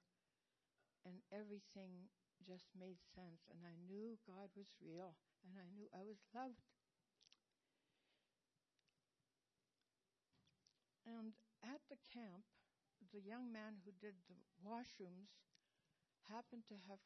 and 1.06 1.24
everything 1.32 2.12
just 2.46 2.72
made 2.76 3.04
sense. 3.04 3.48
And 3.52 3.64
I 3.68 3.76
knew 3.76 4.20
God 4.26 4.52
was 4.56 4.76
real, 4.80 5.20
and 5.44 5.60
I 5.60 5.68
knew 5.72 5.88
I 5.92 6.04
was 6.04 6.24
loved. 6.36 6.64
And 11.08 11.34
at 11.66 11.82
the 11.90 11.98
camp, 12.06 12.46
the 13.12 13.24
young 13.24 13.50
man 13.50 13.82
who 13.82 13.92
did 13.96 14.14
the 14.30 14.38
washrooms 14.62 15.34
happened 16.30 16.68
to 16.70 16.78
have 16.86 17.02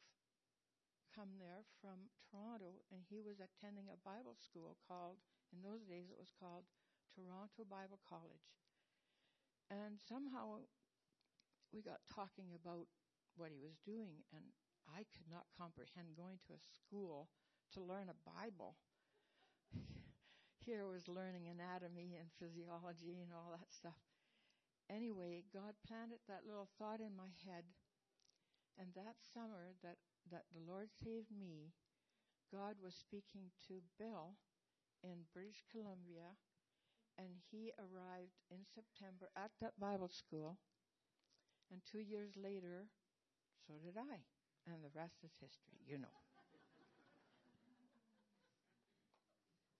come 1.14 1.38
there 1.38 1.64
from 1.80 2.10
Toronto, 2.28 2.82
and 2.90 3.06
he 3.06 3.22
was 3.22 3.38
attending 3.38 3.86
a 3.88 4.02
Bible 4.02 4.34
school 4.34 4.76
called, 4.82 5.22
in 5.54 5.62
those 5.62 5.86
days 5.86 6.10
it 6.10 6.18
was 6.18 6.34
called 6.34 6.66
Toronto 7.14 7.62
Bible 7.62 8.02
College. 8.02 8.58
And 9.70 9.96
somehow 9.96 10.66
we 11.72 11.80
got 11.80 12.04
talking 12.10 12.52
about 12.52 12.90
what 13.36 13.50
he 13.50 13.60
was 13.60 13.78
doing, 13.84 14.24
and 14.32 14.44
I 14.88 15.06
could 15.10 15.28
not 15.30 15.50
comprehend 15.56 16.16
going 16.16 16.38
to 16.46 16.54
a 16.54 16.62
school 16.62 17.28
to 17.72 17.82
learn 17.82 18.10
a 18.10 18.22
Bible. 18.26 18.76
Here 20.64 20.86
was 20.86 21.08
learning 21.08 21.48
anatomy 21.48 22.16
and 22.18 22.30
physiology 22.38 23.20
and 23.20 23.32
all 23.32 23.52
that 23.52 23.72
stuff. 23.72 23.98
Anyway, 24.90 25.44
God 25.52 25.74
planted 25.86 26.20
that 26.28 26.44
little 26.46 26.68
thought 26.78 27.00
in 27.00 27.16
my 27.16 27.32
head, 27.48 27.64
and 28.78 28.92
that 28.94 29.16
summer 29.32 29.72
that, 29.82 29.96
that 30.30 30.44
the 30.52 30.60
Lord 30.60 30.92
saved 30.92 31.32
me, 31.32 31.72
God 32.52 32.76
was 32.82 32.94
speaking 32.94 33.50
to 33.68 33.80
Bill 33.98 34.36
in 35.02 35.26
British 35.32 35.64
Columbia, 35.72 36.36
and 37.16 37.40
he 37.50 37.72
arrived 37.78 38.44
in 38.50 38.66
September 38.68 39.30
at 39.36 39.50
that 39.60 39.78
Bible 39.80 40.08
school. 40.08 40.58
And 41.70 41.80
two 41.84 42.00
years 42.00 42.36
later, 42.36 42.88
so 43.66 43.74
did 43.84 43.96
I. 43.96 44.20
And 44.70 44.82
the 44.82 44.90
rest 44.94 45.16
is 45.24 45.32
history, 45.40 45.78
you 45.86 45.98
know. 45.98 46.14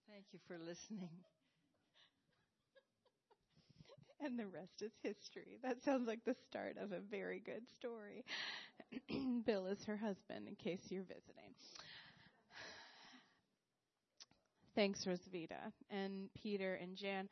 Thank 0.09 0.27
you 0.33 0.39
for 0.47 0.59
listening. 0.59 1.11
and 4.21 4.39
the 4.39 4.47
rest 4.47 4.83
is 4.83 4.93
history. 5.03 5.59
That 5.63 5.83
sounds 5.83 6.07
like 6.07 6.25
the 6.25 6.35
start 6.49 6.77
of 6.81 6.93
a 6.93 7.01
very 7.01 7.41
good 7.41 7.69
story. 7.69 8.25
Bill 9.47 9.67
is 9.67 9.85
her 9.85 9.97
husband, 9.97 10.49
in 10.49 10.57
case 10.57 10.81
you're 10.91 11.05
visiting. 11.05 11.55
Thanks, 14.75 15.05
Rosvita 15.05 15.73
and 15.91 16.29
Peter 16.35 16.75
and 16.75 16.97
Jan. 16.97 17.29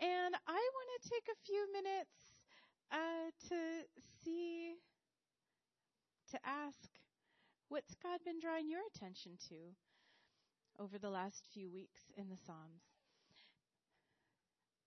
And 0.00 0.34
I 0.46 0.70
want 0.74 0.88
to 1.02 1.08
take 1.08 1.26
a 1.32 1.38
few 1.46 1.72
minutes 1.72 2.16
uh, 2.92 3.30
to 3.48 3.56
see, 4.24 4.74
to 6.32 6.38
ask, 6.46 6.88
what's 7.68 7.94
God 8.02 8.20
been 8.24 8.40
drawing 8.40 8.68
your 8.68 8.80
attention 8.94 9.32
to 9.48 9.54
over 10.82 10.98
the 10.98 11.10
last 11.10 11.46
few 11.52 11.70
weeks 11.70 12.00
in 12.16 12.30
the 12.30 12.38
Psalms? 12.46 12.82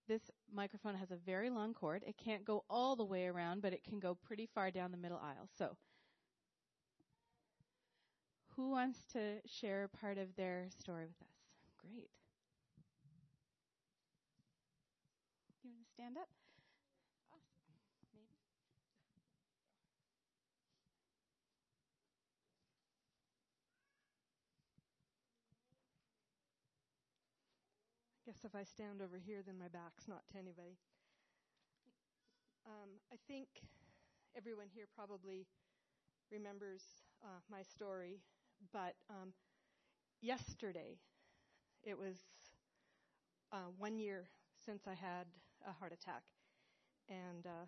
This 0.08 0.22
microphone 0.52 0.96
has 0.96 1.12
a 1.12 1.16
very 1.16 1.50
long 1.50 1.72
cord. 1.72 2.02
It 2.06 2.16
can't 2.16 2.44
go 2.44 2.64
all 2.68 2.96
the 2.96 3.04
way 3.04 3.26
around, 3.26 3.62
but 3.62 3.72
it 3.72 3.84
can 3.84 3.98
go 4.00 4.14
pretty 4.14 4.46
far 4.46 4.70
down 4.70 4.90
the 4.90 4.96
middle 4.96 5.18
aisle. 5.18 5.48
So, 5.56 5.76
who 8.56 8.70
wants 8.70 9.04
to 9.12 9.40
share 9.46 9.88
part 9.88 10.18
of 10.18 10.34
their 10.36 10.66
story 10.76 11.06
with 11.06 11.20
us? 11.22 11.34
Great. 11.80 12.10
You 15.62 15.70
want 15.70 15.84
to 15.84 15.92
stand 15.92 16.16
up? 16.16 16.28
Guess 28.36 28.44
if 28.44 28.54
I 28.58 28.64
stand 28.64 29.00
over 29.00 29.18
here, 29.18 29.40
then 29.44 29.58
my 29.58 29.68
back's 29.68 30.08
not 30.08 30.26
to 30.32 30.38
anybody. 30.38 30.76
Um, 32.66 32.90
I 33.12 33.16
think 33.28 33.46
everyone 34.36 34.66
here 34.74 34.86
probably 34.94 35.46
remembers 36.30 36.82
uh, 37.22 37.40
my 37.50 37.62
story, 37.62 38.18
but 38.72 38.94
um, 39.08 39.32
yesterday 40.20 40.98
it 41.84 41.96
was 41.96 42.16
uh, 43.52 43.70
one 43.78 43.98
year 43.98 44.28
since 44.64 44.82
I 44.86 44.94
had 44.94 45.26
a 45.66 45.72
heart 45.72 45.92
attack, 45.92 46.24
and 47.08 47.46
uh, 47.46 47.66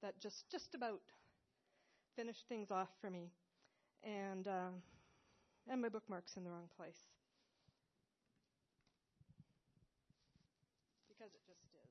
that 0.00 0.18
just 0.20 0.48
just 0.50 0.74
about 0.74 1.00
finished 2.16 2.46
things 2.48 2.70
off 2.70 2.90
for 3.00 3.10
me, 3.10 3.30
and 4.04 4.46
uh, 4.48 4.70
and 5.68 5.82
my 5.82 5.88
bookmark's 5.88 6.36
in 6.36 6.44
the 6.44 6.50
wrong 6.50 6.68
place. 6.76 7.08
because 11.20 11.34
it 11.34 11.44
just 11.46 11.60
is. 11.74 11.90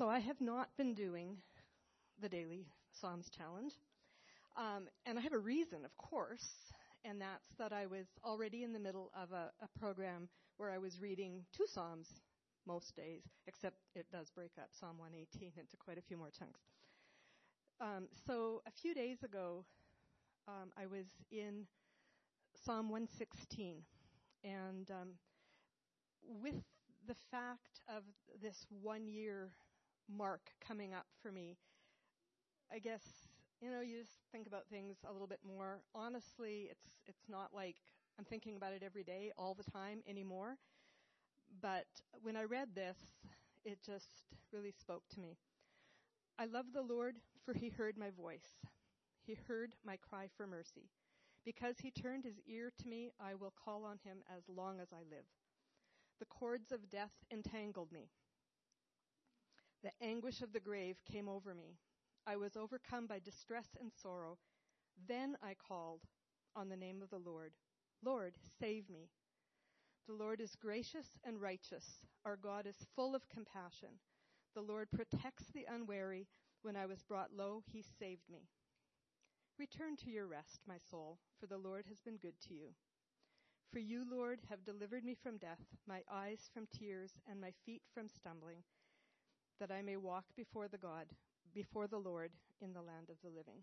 So 0.00 0.08
I 0.08 0.18
have 0.20 0.40
not 0.40 0.70
been 0.78 0.94
doing 0.94 1.36
the 2.22 2.28
daily 2.30 2.64
Psalms 2.90 3.28
challenge. 3.28 3.74
Um, 4.56 4.88
and 5.04 5.18
I 5.18 5.20
have 5.20 5.34
a 5.34 5.38
reason, 5.38 5.84
of 5.84 5.94
course, 5.98 6.72
and 7.04 7.20
that's 7.20 7.48
that 7.58 7.74
I 7.74 7.84
was 7.84 8.06
already 8.24 8.64
in 8.64 8.72
the 8.72 8.78
middle 8.78 9.12
of 9.14 9.30
a, 9.32 9.50
a 9.62 9.78
program 9.78 10.30
where 10.56 10.70
I 10.70 10.78
was 10.78 11.02
reading 11.02 11.44
two 11.54 11.66
Psalms 11.66 12.08
most 12.66 12.96
days, 12.96 13.24
except 13.46 13.76
it 13.94 14.06
does 14.10 14.30
break 14.30 14.52
up 14.58 14.68
Psalm 14.72 14.96
118 14.96 15.52
into 15.60 15.76
quite 15.76 15.98
a 15.98 16.02
few 16.02 16.16
more 16.16 16.30
chunks. 16.30 16.60
Um, 17.78 18.08
so 18.26 18.62
a 18.66 18.70
few 18.70 18.94
days 18.94 19.22
ago, 19.22 19.66
um, 20.48 20.70
I 20.78 20.86
was 20.86 21.08
in 21.30 21.66
Psalm 22.64 22.88
116. 22.88 23.82
And 24.44 24.90
um, 24.90 25.08
with 26.22 26.54
the 27.06 27.16
fact 27.30 27.82
of 27.86 28.04
this 28.40 28.64
one 28.80 29.06
year 29.06 29.50
mark 30.10 30.50
coming 30.60 30.94
up 30.94 31.06
for 31.22 31.32
me, 31.32 31.56
I 32.72 32.78
guess 32.78 33.02
you 33.60 33.70
know 33.70 33.80
you 33.80 33.98
just 34.00 34.18
think 34.32 34.46
about 34.46 34.66
things 34.70 34.96
a 35.08 35.12
little 35.12 35.26
bit 35.26 35.40
more. 35.44 35.80
Honestly, 35.94 36.68
it's 36.70 36.86
it's 37.06 37.28
not 37.28 37.50
like 37.54 37.76
I'm 38.18 38.24
thinking 38.24 38.56
about 38.56 38.72
it 38.72 38.82
every 38.84 39.04
day 39.04 39.32
all 39.36 39.54
the 39.54 39.70
time 39.70 40.02
anymore. 40.08 40.56
But 41.60 41.86
when 42.22 42.36
I 42.36 42.44
read 42.44 42.74
this, 42.74 42.98
it 43.64 43.78
just 43.84 44.24
really 44.52 44.72
spoke 44.72 45.04
to 45.10 45.20
me. 45.20 45.36
I 46.38 46.46
love 46.46 46.72
the 46.72 46.82
Lord, 46.82 47.16
for 47.44 47.54
he 47.54 47.68
heard 47.68 47.96
my 47.98 48.10
voice. 48.10 48.56
He 49.26 49.34
heard 49.34 49.74
my 49.84 49.96
cry 49.96 50.28
for 50.36 50.46
mercy. 50.46 50.90
Because 51.44 51.78
he 51.80 51.90
turned 51.90 52.24
his 52.24 52.40
ear 52.46 52.70
to 52.78 52.88
me, 52.88 53.12
I 53.20 53.34
will 53.34 53.52
call 53.64 53.84
on 53.84 53.98
him 54.04 54.22
as 54.34 54.48
long 54.48 54.80
as 54.80 54.88
I 54.92 55.02
live. 55.10 55.26
The 56.20 56.26
cords 56.26 56.72
of 56.72 56.90
death 56.90 57.12
entangled 57.32 57.92
me. 57.92 58.10
The 59.82 59.92
anguish 60.02 60.42
of 60.42 60.52
the 60.52 60.60
grave 60.60 60.96
came 61.10 61.28
over 61.28 61.54
me. 61.54 61.78
I 62.26 62.36
was 62.36 62.56
overcome 62.56 63.06
by 63.06 63.18
distress 63.18 63.68
and 63.80 63.90
sorrow. 63.92 64.38
Then 65.08 65.36
I 65.42 65.54
called 65.54 66.02
on 66.54 66.68
the 66.68 66.76
name 66.76 67.00
of 67.02 67.10
the 67.10 67.18
Lord. 67.18 67.52
Lord, 68.04 68.34
save 68.60 68.90
me. 68.90 69.08
The 70.06 70.14
Lord 70.14 70.40
is 70.40 70.56
gracious 70.56 71.18
and 71.24 71.40
righteous. 71.40 72.04
Our 72.24 72.36
God 72.36 72.66
is 72.66 72.86
full 72.94 73.14
of 73.14 73.28
compassion. 73.28 74.00
The 74.54 74.60
Lord 74.62 74.90
protects 74.90 75.46
the 75.54 75.66
unwary. 75.72 76.26
When 76.62 76.76
I 76.76 76.86
was 76.86 77.02
brought 77.02 77.32
low, 77.32 77.62
he 77.72 77.82
saved 77.82 78.28
me. 78.30 78.48
Return 79.58 79.96
to 79.98 80.10
your 80.10 80.26
rest, 80.26 80.60
my 80.66 80.78
soul, 80.90 81.18
for 81.38 81.46
the 81.46 81.58
Lord 81.58 81.86
has 81.88 82.00
been 82.00 82.16
good 82.16 82.38
to 82.48 82.54
you. 82.54 82.74
For 83.72 83.78
you, 83.78 84.04
Lord, 84.10 84.40
have 84.48 84.64
delivered 84.64 85.04
me 85.04 85.14
from 85.14 85.38
death, 85.38 85.60
my 85.86 86.02
eyes 86.10 86.50
from 86.52 86.66
tears, 86.66 87.12
and 87.30 87.40
my 87.40 87.52
feet 87.64 87.82
from 87.94 88.08
stumbling, 88.08 88.64
that 89.60 89.70
I 89.70 89.82
may 89.82 89.96
walk 89.96 90.24
before 90.36 90.68
the 90.68 90.78
God, 90.78 91.06
before 91.54 91.86
the 91.86 91.98
Lord, 91.98 92.30
in 92.60 92.72
the 92.72 92.82
land 92.82 93.10
of 93.10 93.16
the 93.22 93.28
living. 93.28 93.62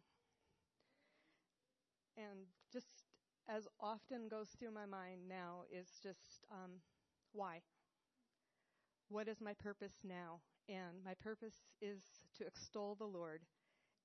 And 2.17 2.47
just 2.71 3.03
as 3.49 3.67
often 3.79 4.27
goes 4.27 4.49
through 4.57 4.71
my 4.71 4.85
mind 4.85 5.21
now 5.27 5.63
is 5.71 5.87
just 6.01 6.45
um, 6.51 6.71
why? 7.33 7.61
What 9.09 9.27
is 9.27 9.41
my 9.41 9.53
purpose 9.53 9.99
now? 10.03 10.39
And 10.69 11.03
my 11.05 11.13
purpose 11.15 11.55
is 11.81 12.01
to 12.37 12.45
extol 12.45 12.95
the 12.95 13.05
Lord 13.05 13.41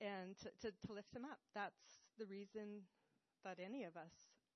and 0.00 0.36
to, 0.38 0.50
to, 0.62 0.72
to 0.86 0.92
lift 0.92 1.14
him 1.14 1.24
up. 1.24 1.38
That's 1.54 2.00
the 2.18 2.26
reason 2.26 2.82
that 3.44 3.58
any 3.64 3.84
of 3.84 3.96
us 3.96 4.12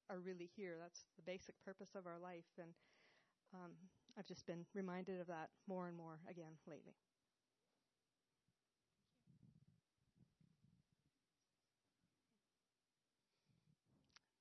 are 0.08 0.18
really 0.18 0.48
here. 0.56 0.76
That's 0.80 1.04
the 1.16 1.22
basic 1.22 1.54
purpose 1.64 1.90
of 1.96 2.06
our 2.06 2.18
life. 2.18 2.46
And 2.58 2.70
um, 3.54 3.72
I've 4.18 4.26
just 4.26 4.46
been 4.46 4.64
reminded 4.74 5.20
of 5.20 5.26
that 5.26 5.50
more 5.68 5.88
and 5.88 5.96
more 5.96 6.18
again 6.30 6.54
lately. 6.68 6.94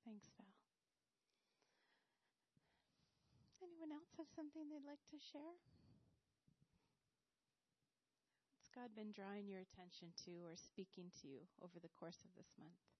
Thanks, 0.05 0.29
Val. 0.37 0.45
Anyone 3.61 3.91
else 3.91 4.04
have 4.17 4.31
something 4.35 4.69
they'd 4.69 4.87
like 4.87 5.03
to 5.11 5.19
share? 5.19 5.55
What's 8.55 8.71
God 8.71 8.95
been 8.95 9.11
drawing 9.11 9.47
your 9.47 9.59
attention 9.59 10.15
to 10.25 10.31
or 10.47 10.55
speaking 10.55 11.11
to 11.21 11.27
you 11.27 11.39
over 11.61 11.79
the 11.79 11.91
course 11.99 12.23
of 12.23 12.31
this 12.35 12.51
month? 12.59 12.94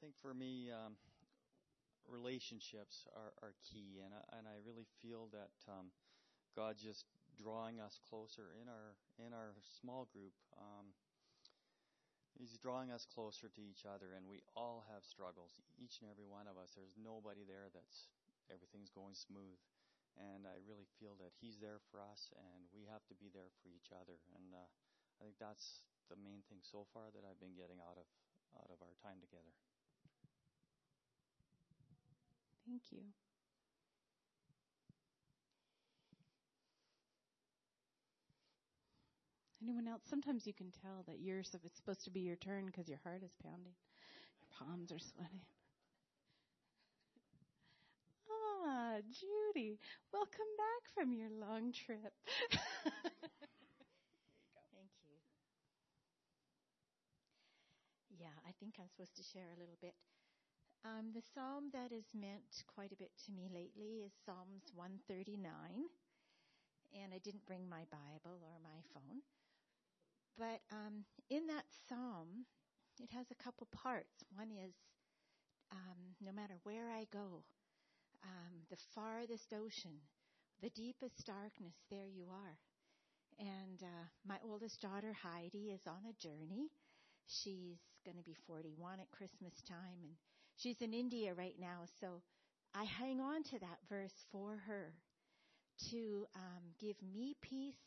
Think 0.00 0.16
for 0.16 0.32
me, 0.32 0.72
um, 0.72 0.96
relationships 2.08 3.04
are, 3.12 3.36
are 3.44 3.52
key, 3.60 4.00
and 4.00 4.16
I, 4.16 4.22
and 4.40 4.48
I 4.48 4.56
really 4.64 4.88
feel 5.04 5.28
that 5.36 5.52
um, 5.68 5.92
God 6.56 6.80
just 6.80 7.04
drawing 7.36 7.78
us 7.78 8.00
closer 8.08 8.56
in 8.56 8.66
our 8.66 8.96
in 9.20 9.36
our 9.36 9.52
small 9.60 10.08
group. 10.08 10.32
Um, 10.56 10.96
he's 12.32 12.56
drawing 12.56 12.88
us 12.88 13.04
closer 13.04 13.52
to 13.52 13.62
each 13.62 13.84
other, 13.84 14.16
and 14.16 14.24
we 14.24 14.40
all 14.56 14.88
have 14.88 15.04
struggles. 15.04 15.60
Each 15.76 16.00
and 16.00 16.08
every 16.08 16.24
one 16.26 16.48
of 16.48 16.56
us. 16.56 16.72
There's 16.72 16.96
nobody 16.96 17.44
there 17.44 17.68
that's 17.68 18.08
everything's 18.48 18.90
going 18.90 19.12
smooth, 19.12 19.60
and 20.16 20.48
I 20.48 20.56
really 20.64 20.88
feel 20.96 21.20
that 21.20 21.36
He's 21.44 21.60
there 21.60 21.84
for 21.92 22.00
us, 22.00 22.32
and 22.40 22.64
we 22.72 22.88
have 22.88 23.04
to 23.12 23.14
be 23.20 23.28
there 23.28 23.52
for 23.60 23.68
each 23.68 23.92
other. 23.92 24.16
And 24.32 24.56
uh, 24.56 24.64
I 25.20 25.28
think 25.28 25.36
that's 25.36 25.84
the 26.08 26.16
main 26.16 26.40
thing 26.48 26.64
so 26.64 26.88
far 26.90 27.12
that 27.12 27.28
I've 27.28 27.38
been 27.38 27.54
getting 27.54 27.84
out 27.84 28.00
of 28.00 28.08
out 28.56 28.72
of 28.72 28.80
our 28.80 28.96
time 29.04 29.20
together. 29.20 29.52
Thank 32.70 32.92
you. 32.92 33.02
Anyone 39.62 39.86
else? 39.86 40.02
Sometimes 40.06 40.46
you 40.46 40.52
can 40.52 40.70
tell 40.72 41.02
that 41.06 41.20
you're 41.20 41.42
so 41.44 41.58
it's 41.64 41.76
supposed 41.76 42.02
to 42.04 42.10
be 42.10 42.20
your 42.20 42.36
turn 42.36 42.66
because 42.66 42.88
your 42.88 42.98
heart 43.04 43.22
is 43.22 43.32
pounding, 43.42 43.74
your 44.40 44.48
palms 44.50 44.92
are 44.92 44.98
sweating. 44.98 45.42
Ah, 48.30 48.96
Ah, 48.96 49.00
Judy, 49.10 49.78
welcome 50.12 50.50
back 50.56 50.88
from 50.94 51.12
your 51.12 51.28
long 51.30 51.72
trip. 51.72 52.12
Thank 54.72 54.90
you. 55.04 55.16
Yeah, 58.10 58.36
I 58.46 58.52
think 58.60 58.74
I'm 58.78 58.88
supposed 58.88 59.16
to 59.16 59.22
share 59.22 59.48
a 59.56 59.58
little 59.58 59.78
bit. 59.80 59.94
Um, 60.84 61.12
the 61.12 61.22
psalm 61.34 61.68
that 61.72 61.92
has 61.92 62.08
meant 62.14 62.64
quite 62.66 62.92
a 62.92 62.96
bit 62.96 63.12
to 63.26 63.32
me 63.32 63.48
lately 63.52 64.00
is 64.04 64.12
Psalms 64.24 64.64
139. 64.74 65.44
And 66.92 67.12
I 67.14 67.18
didn't 67.18 67.46
bring 67.46 67.68
my 67.68 67.84
Bible 67.92 68.40
or 68.40 68.56
my 68.62 68.80
phone. 68.92 69.20
But 70.38 70.60
um, 70.72 71.04
in 71.28 71.46
that 71.48 71.64
psalm, 71.88 72.46
it 72.98 73.10
has 73.12 73.26
a 73.30 73.42
couple 73.42 73.68
parts. 73.70 74.24
One 74.34 74.50
is 74.50 74.72
um, 75.70 76.16
no 76.20 76.32
matter 76.32 76.54
where 76.64 76.88
I 76.90 77.06
go, 77.12 77.44
um, 78.24 78.64
the 78.70 78.80
farthest 78.94 79.52
ocean, 79.52 80.00
the 80.62 80.70
deepest 80.70 81.26
darkness, 81.26 81.76
there 81.90 82.08
you 82.08 82.26
are. 82.30 82.56
And 83.38 83.82
uh, 83.82 84.04
my 84.26 84.36
oldest 84.44 84.80
daughter, 84.80 85.12
Heidi, 85.12 85.72
is 85.72 85.86
on 85.86 86.04
a 86.08 86.16
journey. 86.20 86.68
She's 87.26 87.78
going 88.04 88.16
to 88.16 88.24
be 88.24 88.36
41 88.46 89.00
at 89.00 89.10
Christmas 89.10 89.54
time, 89.66 90.02
and 90.02 90.16
she's 90.60 90.80
in 90.80 90.92
India 90.92 91.34
right 91.34 91.56
now. 91.58 91.82
So 92.00 92.22
I 92.74 92.84
hang 92.84 93.20
on 93.20 93.42
to 93.44 93.58
that 93.58 93.78
verse 93.88 94.24
for 94.30 94.62
her 94.66 94.92
to 95.90 96.26
um, 96.36 96.62
give 96.78 96.96
me 97.14 97.34
peace. 97.40 97.80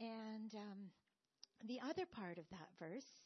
And 0.00 0.54
um, 0.54 0.90
the 1.66 1.80
other 1.80 2.04
part 2.06 2.38
of 2.38 2.44
that 2.50 2.68
verse 2.78 3.22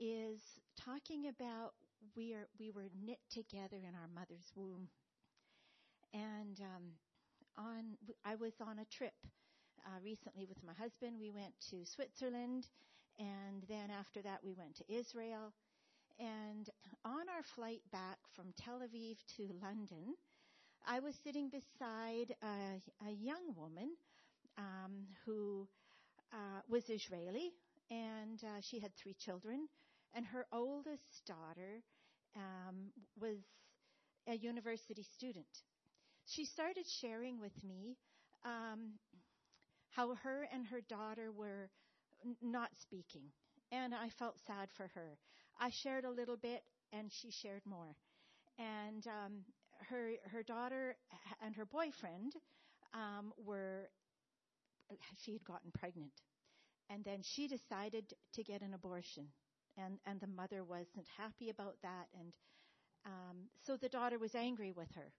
is 0.00 0.40
talking 0.76 1.28
about 1.28 1.74
we 2.16 2.32
are 2.32 2.48
we 2.58 2.70
were 2.70 2.88
knit 3.04 3.20
together 3.30 3.76
in 3.76 3.94
our 3.94 4.08
mother's 4.14 4.50
womb. 4.56 4.88
And 6.14 6.60
um, 6.60 6.84
on 7.58 7.84
I 8.24 8.34
was 8.34 8.54
on 8.60 8.78
a 8.78 8.84
trip 8.86 9.14
uh, 9.86 10.00
recently 10.02 10.46
with 10.46 10.58
my 10.64 10.72
husband. 10.72 11.16
We 11.20 11.30
went 11.30 11.54
to 11.70 11.84
Switzerland, 11.84 12.66
and 13.18 13.62
then 13.68 13.90
after 13.90 14.22
that 14.22 14.40
we 14.42 14.54
went 14.54 14.76
to 14.76 14.92
Israel. 14.92 15.52
And 16.18 16.68
on 17.04 17.28
our 17.28 17.42
flight 17.54 17.82
back 17.90 18.18
from 18.34 18.52
Tel 18.56 18.80
Aviv 18.80 19.16
to 19.36 19.48
London, 19.62 20.14
I 20.86 21.00
was 21.00 21.14
sitting 21.24 21.50
beside 21.50 22.34
a, 22.42 23.06
a 23.06 23.10
young 23.12 23.54
woman 23.56 23.90
um, 24.58 25.06
who 25.26 25.68
uh, 26.32 26.60
was 26.68 26.88
Israeli, 26.90 27.52
and 27.90 28.42
uh, 28.44 28.60
she 28.60 28.78
had 28.80 28.94
three 28.96 29.14
children. 29.14 29.68
And 30.14 30.26
her 30.26 30.46
oldest 30.52 31.22
daughter 31.26 31.82
um, 32.36 32.92
was 33.20 33.38
a 34.28 34.34
university 34.36 35.02
student. 35.02 35.46
She 36.26 36.44
started 36.44 36.86
sharing 37.00 37.40
with 37.40 37.64
me 37.64 37.96
um, 38.44 38.92
how 39.90 40.14
her 40.22 40.48
and 40.52 40.66
her 40.66 40.80
daughter 40.80 41.32
were 41.32 41.70
n- 42.24 42.36
not 42.42 42.70
speaking, 42.80 43.24
and 43.70 43.94
I 43.94 44.08
felt 44.10 44.36
sad 44.46 44.68
for 44.76 44.88
her. 44.94 45.18
I 45.60 45.70
shared 45.70 46.04
a 46.04 46.10
little 46.10 46.36
bit, 46.36 46.62
and 46.92 47.10
she 47.10 47.30
shared 47.30 47.62
more. 47.64 47.96
And 48.58 49.06
um, 49.06 49.44
her 49.88 50.12
her 50.30 50.42
daughter 50.42 50.96
and 51.44 51.54
her 51.54 51.64
boyfriend 51.64 52.34
um, 52.94 53.32
were 53.36 53.88
she 55.24 55.32
had 55.32 55.44
gotten 55.44 55.70
pregnant, 55.72 56.12
and 56.90 57.04
then 57.04 57.20
she 57.22 57.48
decided 57.48 58.12
to 58.34 58.42
get 58.42 58.62
an 58.62 58.74
abortion, 58.74 59.28
and 59.76 59.98
and 60.06 60.20
the 60.20 60.26
mother 60.26 60.64
wasn't 60.64 61.06
happy 61.16 61.48
about 61.50 61.76
that, 61.82 62.08
and 62.18 62.32
um, 63.06 63.48
so 63.66 63.76
the 63.76 63.88
daughter 63.88 64.18
was 64.18 64.34
angry 64.34 64.72
with 64.72 64.90
her. 64.94 65.12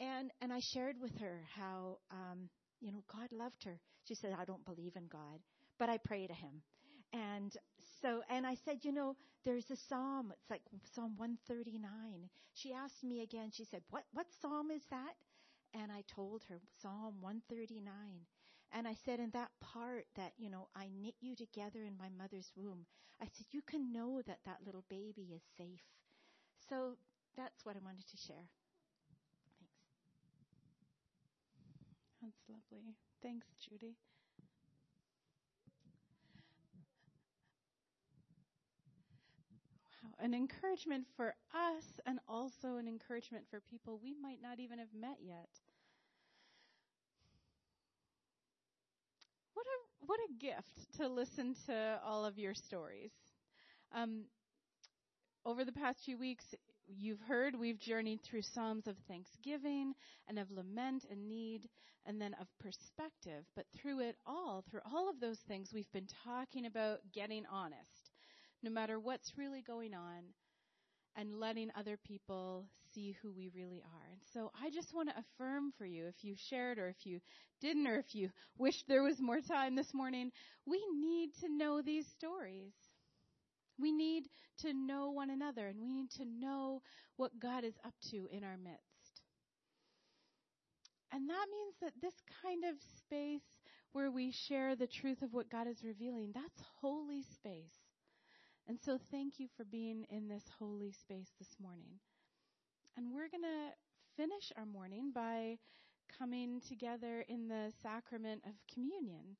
And 0.00 0.30
and 0.40 0.52
I 0.52 0.60
shared 0.60 0.96
with 1.00 1.16
her 1.20 1.42
how 1.54 1.98
um, 2.10 2.48
you 2.80 2.92
know 2.92 3.02
God 3.12 3.32
loved 3.32 3.64
her. 3.64 3.78
She 4.04 4.14
said, 4.14 4.34
"I 4.38 4.44
don't 4.44 4.64
believe 4.64 4.96
in 4.96 5.06
God, 5.08 5.40
but 5.78 5.88
I 5.88 5.98
pray 5.98 6.26
to 6.26 6.34
Him." 6.34 6.62
And 7.12 7.56
so, 8.02 8.22
and 8.28 8.46
I 8.46 8.54
said, 8.54 8.78
you 8.84 8.92
know, 8.92 9.16
there's 9.44 9.70
a 9.70 9.76
psalm. 9.76 10.32
It's 10.32 10.50
like 10.50 10.62
Psalm 10.94 11.14
139. 11.16 12.28
She 12.54 12.72
asked 12.72 13.04
me 13.04 13.22
again. 13.22 13.50
She 13.52 13.64
said, 13.64 13.82
"What 13.90 14.04
what 14.12 14.26
psalm 14.40 14.70
is 14.70 14.82
that?" 14.90 15.14
And 15.74 15.92
I 15.92 16.02
told 16.08 16.42
her 16.48 16.60
Psalm 16.82 17.20
139. 17.20 18.26
And 18.72 18.86
I 18.88 18.94
said, 19.04 19.20
in 19.20 19.30
that 19.30 19.50
part 19.60 20.06
that, 20.16 20.32
you 20.36 20.50
know, 20.50 20.68
I 20.74 20.88
knit 21.00 21.14
you 21.20 21.36
together 21.36 21.84
in 21.84 21.96
my 21.96 22.08
mother's 22.18 22.50
womb, 22.56 22.86
I 23.20 23.26
said, 23.26 23.46
you 23.50 23.62
can 23.62 23.92
know 23.92 24.20
that 24.26 24.40
that 24.44 24.58
little 24.66 24.84
baby 24.88 25.32
is 25.34 25.42
safe. 25.56 25.82
So 26.68 26.96
that's 27.36 27.64
what 27.64 27.76
I 27.76 27.80
wanted 27.84 28.06
to 28.08 28.16
share. 28.16 28.48
Thanks. 29.58 29.78
That's 32.20 32.48
lovely. 32.48 32.96
Thanks, 33.22 33.46
Judy. 33.60 33.96
An 40.18 40.34
encouragement 40.34 41.06
for 41.16 41.34
us 41.54 41.84
and 42.06 42.18
also 42.28 42.76
an 42.76 42.88
encouragement 42.88 43.44
for 43.50 43.60
people 43.60 44.00
we 44.02 44.14
might 44.20 44.40
not 44.42 44.58
even 44.58 44.78
have 44.78 44.94
met 44.98 45.18
yet. 45.22 45.48
What 49.54 49.66
a 49.66 50.06
what 50.06 50.20
a 50.20 50.32
gift 50.38 50.96
to 50.98 51.08
listen 51.08 51.54
to 51.66 52.00
all 52.04 52.24
of 52.24 52.38
your 52.38 52.54
stories. 52.54 53.10
Um, 53.94 54.24
over 55.44 55.64
the 55.64 55.72
past 55.72 56.00
few 56.04 56.18
weeks, 56.18 56.44
you've 56.86 57.20
heard 57.20 57.58
we've 57.58 57.78
journeyed 57.78 58.20
through 58.22 58.42
Psalms 58.42 58.86
of 58.86 58.96
thanksgiving 59.08 59.94
and 60.28 60.38
of 60.38 60.50
lament 60.50 61.04
and 61.10 61.28
need 61.28 61.68
and 62.06 62.20
then 62.20 62.34
of 62.40 62.46
perspective. 62.60 63.44
But 63.54 63.66
through 63.80 64.00
it 64.00 64.16
all, 64.26 64.64
through 64.70 64.80
all 64.92 65.08
of 65.08 65.20
those 65.20 65.38
things, 65.48 65.70
we've 65.72 65.90
been 65.92 66.08
talking 66.24 66.66
about 66.66 66.98
getting 67.12 67.44
honest, 67.50 68.05
no 68.62 68.70
matter 68.70 68.98
what's 68.98 69.32
really 69.36 69.62
going 69.62 69.94
on, 69.94 70.22
and 71.16 71.40
letting 71.40 71.70
other 71.76 71.96
people 72.06 72.66
see 72.94 73.16
who 73.22 73.32
we 73.32 73.50
really 73.54 73.82
are. 73.82 74.08
And 74.10 74.20
so 74.32 74.52
I 74.62 74.70
just 74.70 74.94
want 74.94 75.08
to 75.08 75.14
affirm 75.18 75.72
for 75.76 75.86
you, 75.86 76.06
if 76.06 76.22
you 76.22 76.34
shared 76.50 76.78
or 76.78 76.88
if 76.88 77.04
you 77.06 77.20
didn't, 77.60 77.86
or 77.86 77.98
if 77.98 78.14
you 78.14 78.30
wished 78.58 78.84
there 78.86 79.02
was 79.02 79.20
more 79.20 79.40
time 79.40 79.74
this 79.74 79.94
morning, 79.94 80.30
we 80.66 80.82
need 81.00 81.30
to 81.40 81.48
know 81.48 81.80
these 81.80 82.06
stories. 82.06 82.72
We 83.78 83.92
need 83.92 84.24
to 84.60 84.72
know 84.72 85.10
one 85.10 85.30
another 85.30 85.68
and 85.68 85.80
we 85.80 85.92
need 85.92 86.10
to 86.12 86.24
know 86.24 86.82
what 87.16 87.38
God 87.40 87.64
is 87.64 87.74
up 87.84 87.94
to 88.10 88.28
in 88.30 88.44
our 88.44 88.56
midst. 88.56 89.22
And 91.12 91.28
that 91.30 91.46
means 91.50 91.74
that 91.80 91.92
this 92.02 92.14
kind 92.42 92.64
of 92.64 92.76
space 92.98 93.40
where 93.92 94.10
we 94.10 94.32
share 94.48 94.76
the 94.76 94.86
truth 94.86 95.22
of 95.22 95.32
what 95.32 95.50
God 95.50 95.66
is 95.66 95.82
revealing, 95.82 96.32
that's 96.34 96.62
holy 96.80 97.22
space. 97.22 97.85
And 98.68 98.78
so 98.80 98.98
thank 99.10 99.38
you 99.38 99.46
for 99.56 99.64
being 99.64 100.04
in 100.10 100.28
this 100.28 100.44
holy 100.58 100.90
space 100.90 101.32
this 101.38 101.56
morning. 101.60 102.00
And 102.96 103.12
we're 103.12 103.28
going 103.28 103.42
to 103.44 103.72
finish 104.16 104.52
our 104.56 104.66
morning 104.66 105.12
by 105.14 105.58
coming 106.18 106.60
together 106.60 107.24
in 107.28 107.46
the 107.48 107.72
sacrament 107.82 108.42
of 108.44 108.54
communion. 108.72 109.36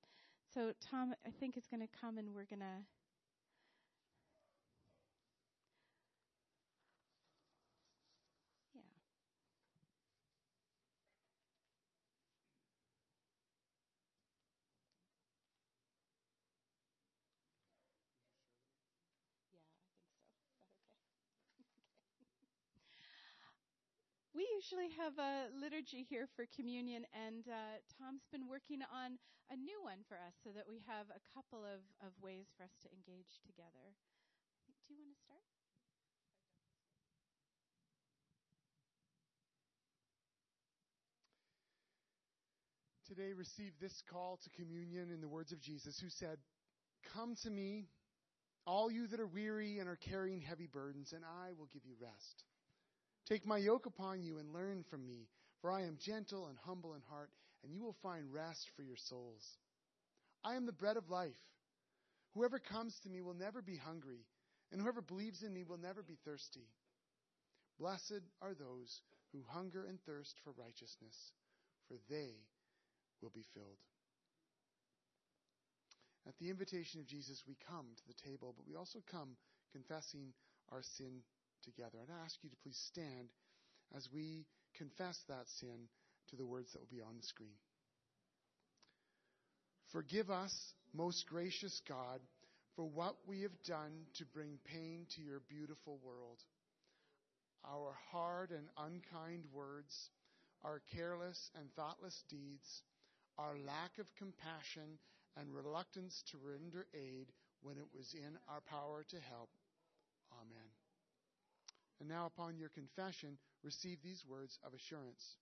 So 0.54 0.72
Tom, 0.80 1.14
I 1.26 1.30
think, 1.40 1.56
is 1.56 1.66
going 1.66 1.80
to 1.80 1.98
come 2.00 2.18
and 2.18 2.34
we're 2.34 2.44
going 2.44 2.60
to 2.60 2.84
we 24.36 24.46
usually 24.66 24.90
have 24.98 25.14
a 25.22 25.46
liturgy 25.54 26.02
here 26.10 26.26
for 26.34 26.44
communion, 26.56 27.06
and 27.14 27.46
uh, 27.46 27.78
Tom's 27.94 28.26
been 28.32 28.50
working 28.50 28.82
on 28.82 29.14
a 29.46 29.54
new 29.54 29.78
one 29.78 30.02
for 30.08 30.16
us 30.16 30.34
so 30.42 30.50
that 30.50 30.66
we 30.66 30.82
have 30.90 31.06
a 31.14 31.22
couple 31.30 31.62
of, 31.62 31.86
of 32.02 32.10
ways 32.18 32.50
for 32.58 32.64
us 32.64 32.74
to 32.82 32.90
engage 32.90 33.38
together. 33.46 33.94
Do 34.88 34.94
you 34.94 34.98
want 34.98 35.14
to 35.14 35.22
start? 35.22 35.46
Today, 43.06 43.34
receive 43.38 43.70
this 43.80 44.02
call 44.10 44.40
to 44.42 44.50
communion 44.50 45.14
in 45.14 45.20
the 45.20 45.28
words 45.28 45.52
of 45.52 45.60
Jesus, 45.60 46.00
who 46.00 46.10
said, 46.10 46.38
Come 47.14 47.36
to 47.44 47.50
me, 47.50 47.86
all 48.66 48.90
you 48.90 49.06
that 49.06 49.20
are 49.20 49.30
weary 49.30 49.78
and 49.78 49.88
are 49.88 49.98
carrying 50.10 50.40
heavy 50.40 50.66
burdens, 50.66 51.12
and 51.12 51.22
I 51.24 51.52
will 51.56 51.68
give 51.72 51.86
you 51.86 51.94
rest. 52.02 52.42
Take 53.28 53.44
my 53.44 53.58
yoke 53.58 53.86
upon 53.86 54.22
you 54.22 54.38
and 54.38 54.52
learn 54.52 54.84
from 54.88 55.06
me, 55.06 55.26
for 55.60 55.70
I 55.70 55.82
am 55.82 55.98
gentle 56.00 56.46
and 56.46 56.56
humble 56.64 56.94
in 56.94 57.02
heart, 57.10 57.30
and 57.64 57.72
you 57.74 57.82
will 57.82 57.96
find 58.02 58.32
rest 58.32 58.68
for 58.76 58.82
your 58.82 58.96
souls. 58.96 59.42
I 60.44 60.54
am 60.54 60.64
the 60.64 60.72
bread 60.72 60.96
of 60.96 61.10
life. 61.10 61.34
Whoever 62.34 62.60
comes 62.60 62.94
to 63.02 63.08
me 63.08 63.22
will 63.22 63.34
never 63.34 63.62
be 63.62 63.76
hungry, 63.76 64.26
and 64.70 64.80
whoever 64.80 65.00
believes 65.00 65.42
in 65.42 65.52
me 65.52 65.64
will 65.64 65.78
never 65.78 66.02
be 66.02 66.18
thirsty. 66.24 66.68
Blessed 67.80 68.22
are 68.40 68.54
those 68.54 69.00
who 69.32 69.42
hunger 69.48 69.86
and 69.88 69.98
thirst 70.06 70.36
for 70.44 70.52
righteousness, 70.52 71.32
for 71.88 71.96
they 72.08 72.30
will 73.20 73.32
be 73.34 73.44
filled. 73.54 73.80
At 76.28 76.38
the 76.38 76.50
invitation 76.50 77.00
of 77.00 77.06
Jesus, 77.06 77.42
we 77.46 77.56
come 77.68 77.86
to 77.96 78.06
the 78.06 78.28
table, 78.28 78.54
but 78.56 78.66
we 78.68 78.76
also 78.76 78.98
come 79.10 79.36
confessing 79.72 80.32
our 80.70 80.82
sin 80.82 81.22
together. 81.64 81.98
And 82.00 82.08
I 82.10 82.24
ask 82.24 82.36
you 82.42 82.50
to 82.50 82.56
please 82.62 82.78
stand 82.88 83.28
as 83.96 84.08
we 84.12 84.46
confess 84.76 85.18
that 85.28 85.48
sin 85.60 85.88
to 86.30 86.36
the 86.36 86.46
words 86.46 86.72
that 86.72 86.80
will 86.80 86.96
be 86.96 87.02
on 87.02 87.16
the 87.16 87.26
screen. 87.26 87.56
Forgive 89.92 90.30
us, 90.30 90.52
most 90.92 91.26
gracious 91.28 91.80
God, 91.88 92.20
for 92.74 92.84
what 92.84 93.16
we 93.26 93.42
have 93.42 93.62
done 93.66 94.06
to 94.18 94.24
bring 94.26 94.58
pain 94.64 95.06
to 95.14 95.22
your 95.22 95.40
beautiful 95.48 95.98
world. 96.04 96.38
Our 97.64 97.96
hard 98.10 98.50
and 98.50 98.68
unkind 98.76 99.44
words, 99.52 100.10
our 100.62 100.82
careless 100.94 101.50
and 101.58 101.72
thoughtless 101.74 102.22
deeds, 102.28 102.82
our 103.38 103.56
lack 103.56 103.98
of 103.98 104.06
compassion 104.18 104.98
and 105.36 105.54
reluctance 105.54 106.22
to 106.30 106.38
render 106.38 106.86
aid 106.94 107.32
when 107.62 107.76
it 107.78 107.86
was 107.96 108.14
in 108.14 108.36
our 108.48 108.60
power 108.60 109.04
to 109.10 109.16
help. 109.20 109.50
Amen. 110.32 110.75
And 112.00 112.08
now, 112.08 112.26
upon 112.26 112.58
your 112.58 112.68
confession, 112.68 113.38
receive 113.62 113.98
these 114.02 114.24
words 114.28 114.58
of 114.64 114.74
assurance. 114.74 115.36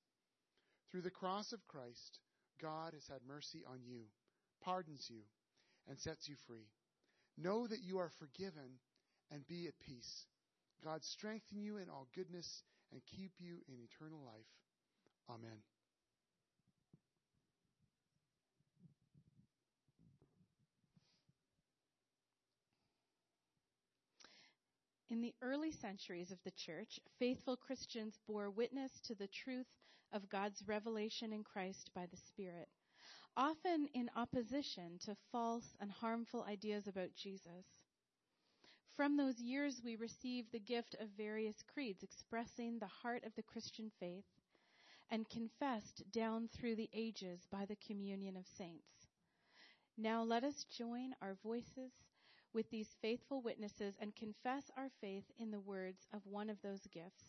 Through 0.90 1.02
the 1.02 1.10
cross 1.10 1.52
of 1.52 1.66
Christ, 1.66 2.20
God 2.62 2.94
has 2.94 3.06
had 3.08 3.26
mercy 3.26 3.64
on 3.66 3.80
you, 3.84 4.02
pardons 4.62 5.06
you, 5.10 5.22
and 5.88 5.98
sets 5.98 6.28
you 6.28 6.36
free. 6.46 6.68
Know 7.36 7.66
that 7.66 7.82
you 7.82 7.98
are 7.98 8.10
forgiven 8.18 8.78
and 9.32 9.46
be 9.46 9.66
at 9.66 9.78
peace. 9.80 10.26
God 10.84 11.02
strengthen 11.02 11.60
you 11.60 11.78
in 11.78 11.88
all 11.88 12.06
goodness 12.14 12.62
and 12.92 13.02
keep 13.16 13.32
you 13.38 13.58
in 13.68 13.80
eternal 13.80 14.20
life. 14.24 14.46
Amen. 15.28 15.73
In 25.14 25.20
the 25.20 25.34
early 25.42 25.70
centuries 25.70 26.32
of 26.32 26.42
the 26.42 26.50
church, 26.50 26.98
faithful 27.20 27.56
Christians 27.56 28.18
bore 28.26 28.50
witness 28.50 28.98
to 29.04 29.14
the 29.14 29.28
truth 29.28 29.68
of 30.10 30.28
God's 30.28 30.66
revelation 30.66 31.32
in 31.32 31.44
Christ 31.44 31.92
by 31.94 32.06
the 32.06 32.16
Spirit, 32.16 32.68
often 33.36 33.86
in 33.94 34.10
opposition 34.16 34.98
to 35.04 35.14
false 35.30 35.76
and 35.78 35.92
harmful 35.92 36.42
ideas 36.42 36.88
about 36.88 37.14
Jesus. 37.14 37.64
From 38.96 39.16
those 39.16 39.38
years, 39.38 39.80
we 39.84 39.94
receive 39.94 40.50
the 40.50 40.58
gift 40.58 40.96
of 40.98 41.10
various 41.10 41.62
creeds 41.62 42.02
expressing 42.02 42.80
the 42.80 42.88
heart 42.88 43.22
of 43.22 43.36
the 43.36 43.44
Christian 43.44 43.92
faith 44.00 44.26
and 45.12 45.28
confessed 45.28 46.02
down 46.10 46.48
through 46.48 46.74
the 46.74 46.90
ages 46.92 47.46
by 47.52 47.66
the 47.66 47.78
communion 47.86 48.36
of 48.36 48.48
saints. 48.58 49.06
Now 49.96 50.24
let 50.24 50.42
us 50.42 50.64
join 50.76 51.14
our 51.22 51.36
voices 51.44 51.92
with 52.54 52.70
these 52.70 52.96
faithful 53.02 53.42
witnesses 53.42 53.96
and 54.00 54.14
confess 54.14 54.70
our 54.76 54.88
faith 55.00 55.24
in 55.38 55.50
the 55.50 55.60
words 55.60 56.06
of 56.12 56.22
one 56.24 56.48
of 56.48 56.62
those 56.62 56.86
gifts, 56.92 57.24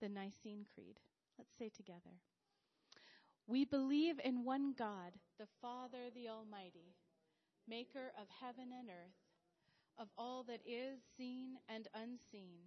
the 0.00 0.08
Nicene 0.08 0.64
Creed. 0.72 1.00
Let's 1.36 1.56
say 1.58 1.68
together. 1.68 2.16
We 3.46 3.64
believe 3.64 4.20
in 4.24 4.44
one 4.44 4.74
God, 4.78 5.12
the 5.38 5.48
Father, 5.60 6.10
the 6.14 6.28
Almighty, 6.28 6.94
maker 7.68 8.12
of 8.20 8.28
heaven 8.40 8.68
and 8.78 8.88
earth, 8.88 9.18
of 9.98 10.08
all 10.16 10.44
that 10.44 10.60
is 10.64 11.00
seen 11.16 11.58
and 11.68 11.88
unseen. 11.94 12.58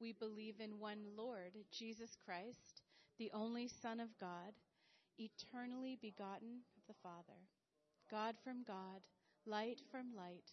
We 0.00 0.12
believe 0.12 0.56
in 0.58 0.80
one 0.80 1.04
Lord, 1.16 1.52
Jesus 1.70 2.16
Christ, 2.24 2.82
the 3.18 3.30
only 3.32 3.68
Son 3.68 4.00
of 4.00 4.18
God, 4.18 4.54
eternally 5.18 5.96
begotten 6.00 6.62
of 6.76 6.82
the 6.88 7.00
Father, 7.02 7.38
God 8.10 8.34
from 8.42 8.64
God, 8.66 9.02
light 9.46 9.80
from 9.90 10.16
light 10.16 10.52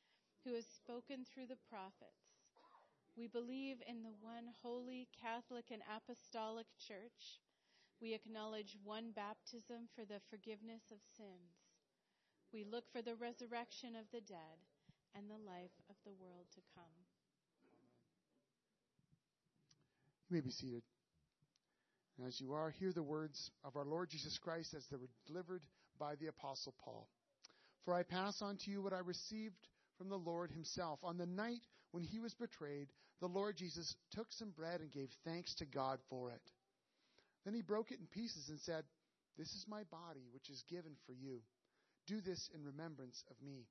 who 0.43 0.53
has 0.55 0.65
spoken 0.81 1.25
through 1.25 1.47
the 1.47 1.61
prophets. 1.69 2.31
We 3.17 3.27
believe 3.27 3.77
in 3.87 4.03
the 4.03 4.15
one 4.21 4.47
holy 4.63 5.07
Catholic 5.19 5.65
and 5.71 5.81
Apostolic 5.85 6.67
Church. 6.87 7.41
We 8.01 8.13
acknowledge 8.13 8.77
one 8.83 9.11
baptism 9.13 9.91
for 9.93 10.05
the 10.05 10.23
forgiveness 10.29 10.81
of 10.89 10.97
sins. 11.17 11.53
We 12.53 12.63
look 12.63 12.85
for 12.91 13.01
the 13.01 13.15
resurrection 13.15 13.95
of 13.95 14.09
the 14.11 14.21
dead 14.21 14.57
and 15.15 15.29
the 15.29 15.39
life 15.43 15.75
of 15.89 15.95
the 16.03 16.15
world 16.17 16.47
to 16.55 16.61
come. 16.73 16.95
You 20.29 20.35
may 20.35 20.41
be 20.41 20.51
seated. 20.51 20.83
And 22.17 22.27
as 22.27 22.39
you 22.39 22.53
are, 22.53 22.71
hear 22.71 22.91
the 22.93 23.03
words 23.03 23.51
of 23.63 23.75
our 23.75 23.85
Lord 23.85 24.09
Jesus 24.09 24.37
Christ 24.37 24.73
as 24.73 24.85
they 24.87 24.97
were 24.97 25.09
delivered 25.27 25.63
by 25.99 26.15
the 26.15 26.27
Apostle 26.27 26.73
Paul. 26.83 27.07
For 27.83 27.93
I 27.93 28.03
pass 28.03 28.41
on 28.41 28.57
to 28.63 28.71
you 28.71 28.81
what 28.81 28.93
I 28.93 28.99
received 28.99 29.67
from 30.01 30.09
the 30.09 30.17
Lord 30.17 30.49
himself. 30.49 30.97
On 31.03 31.19
the 31.19 31.27
night 31.27 31.61
when 31.91 32.01
he 32.01 32.17
was 32.17 32.33
betrayed, 32.33 32.87
the 33.19 33.27
Lord 33.27 33.55
Jesus 33.55 33.95
took 34.09 34.25
some 34.31 34.49
bread 34.49 34.81
and 34.81 34.91
gave 34.91 35.09
thanks 35.23 35.53
to 35.55 35.65
God 35.65 35.99
for 36.09 36.31
it. 36.31 36.41
Then 37.45 37.53
he 37.53 37.61
broke 37.61 37.91
it 37.91 37.99
in 37.99 38.07
pieces 38.07 38.49
and 38.49 38.59
said, 38.61 38.83
This 39.37 39.49
is 39.49 39.65
my 39.69 39.83
body, 39.91 40.25
which 40.33 40.49
is 40.49 40.63
given 40.67 40.93
for 41.05 41.13
you. 41.13 41.41
Do 42.07 42.19
this 42.19 42.49
in 42.55 42.65
remembrance 42.65 43.23
of 43.29 43.35
me. 43.45 43.67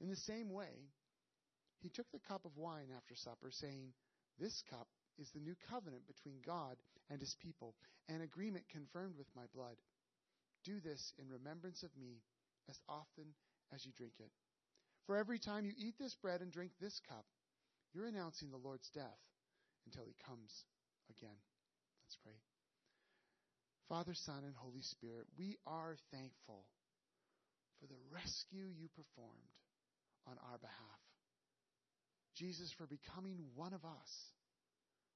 In 0.00 0.08
the 0.08 0.16
same 0.16 0.50
way, 0.50 0.88
he 1.82 1.90
took 1.90 2.10
the 2.10 2.26
cup 2.26 2.46
of 2.46 2.56
wine 2.56 2.88
after 2.96 3.14
supper, 3.14 3.50
saying, 3.50 3.92
This 4.40 4.62
cup 4.70 4.88
is 5.18 5.28
the 5.34 5.44
new 5.44 5.56
covenant 5.68 6.06
between 6.06 6.40
God 6.46 6.76
and 7.10 7.20
his 7.20 7.36
people, 7.42 7.74
an 8.08 8.22
agreement 8.22 8.64
confirmed 8.72 9.18
with 9.18 9.28
my 9.36 9.44
blood. 9.54 9.76
Do 10.64 10.80
this 10.80 11.12
in 11.18 11.28
remembrance 11.28 11.82
of 11.82 11.90
me 12.00 12.22
as 12.70 12.78
often 12.88 13.36
as 13.74 13.84
you 13.84 13.92
drink 13.94 14.14
it. 14.18 14.30
For 15.06 15.16
every 15.16 15.38
time 15.38 15.64
you 15.66 15.72
eat 15.76 15.94
this 15.98 16.14
bread 16.22 16.40
and 16.40 16.52
drink 16.52 16.72
this 16.80 17.00
cup, 17.08 17.24
you're 17.92 18.06
announcing 18.06 18.50
the 18.50 18.56
Lord's 18.56 18.88
death 18.94 19.20
until 19.86 20.04
he 20.04 20.14
comes 20.26 20.64
again. 21.10 21.36
Let's 22.02 22.16
pray. 22.22 22.38
Father, 23.88 24.14
Son, 24.14 24.44
and 24.44 24.54
Holy 24.56 24.82
Spirit, 24.82 25.26
we 25.36 25.58
are 25.66 25.96
thankful 26.12 26.64
for 27.80 27.86
the 27.86 27.98
rescue 28.14 28.64
you 28.64 28.88
performed 28.94 29.58
on 30.26 30.36
our 30.50 30.58
behalf. 30.58 31.02
Jesus, 32.36 32.72
for 32.78 32.86
becoming 32.86 33.38
one 33.54 33.74
of 33.74 33.84
us, 33.84 34.10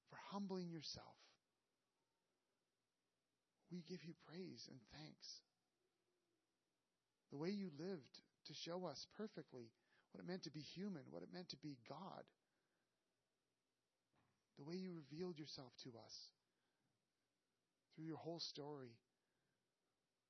for 0.09 0.17
humbling 0.31 0.69
yourself. 0.69 1.17
We 3.71 3.83
give 3.89 4.03
you 4.03 4.13
praise 4.27 4.67
and 4.69 4.79
thanks. 4.93 5.27
The 7.31 7.37
way 7.37 7.49
you 7.49 7.71
lived 7.79 8.19
to 8.47 8.53
show 8.53 8.85
us 8.85 9.07
perfectly 9.17 9.71
what 10.11 10.23
it 10.23 10.27
meant 10.27 10.43
to 10.43 10.51
be 10.51 10.61
human, 10.61 11.03
what 11.11 11.23
it 11.23 11.29
meant 11.33 11.49
to 11.49 11.57
be 11.57 11.77
God. 11.89 12.23
The 14.57 14.65
way 14.65 14.75
you 14.75 14.93
revealed 14.93 15.39
yourself 15.39 15.73
to 15.83 15.89
us 16.05 16.15
through 17.95 18.05
your 18.05 18.17
whole 18.17 18.39
story, 18.39 18.97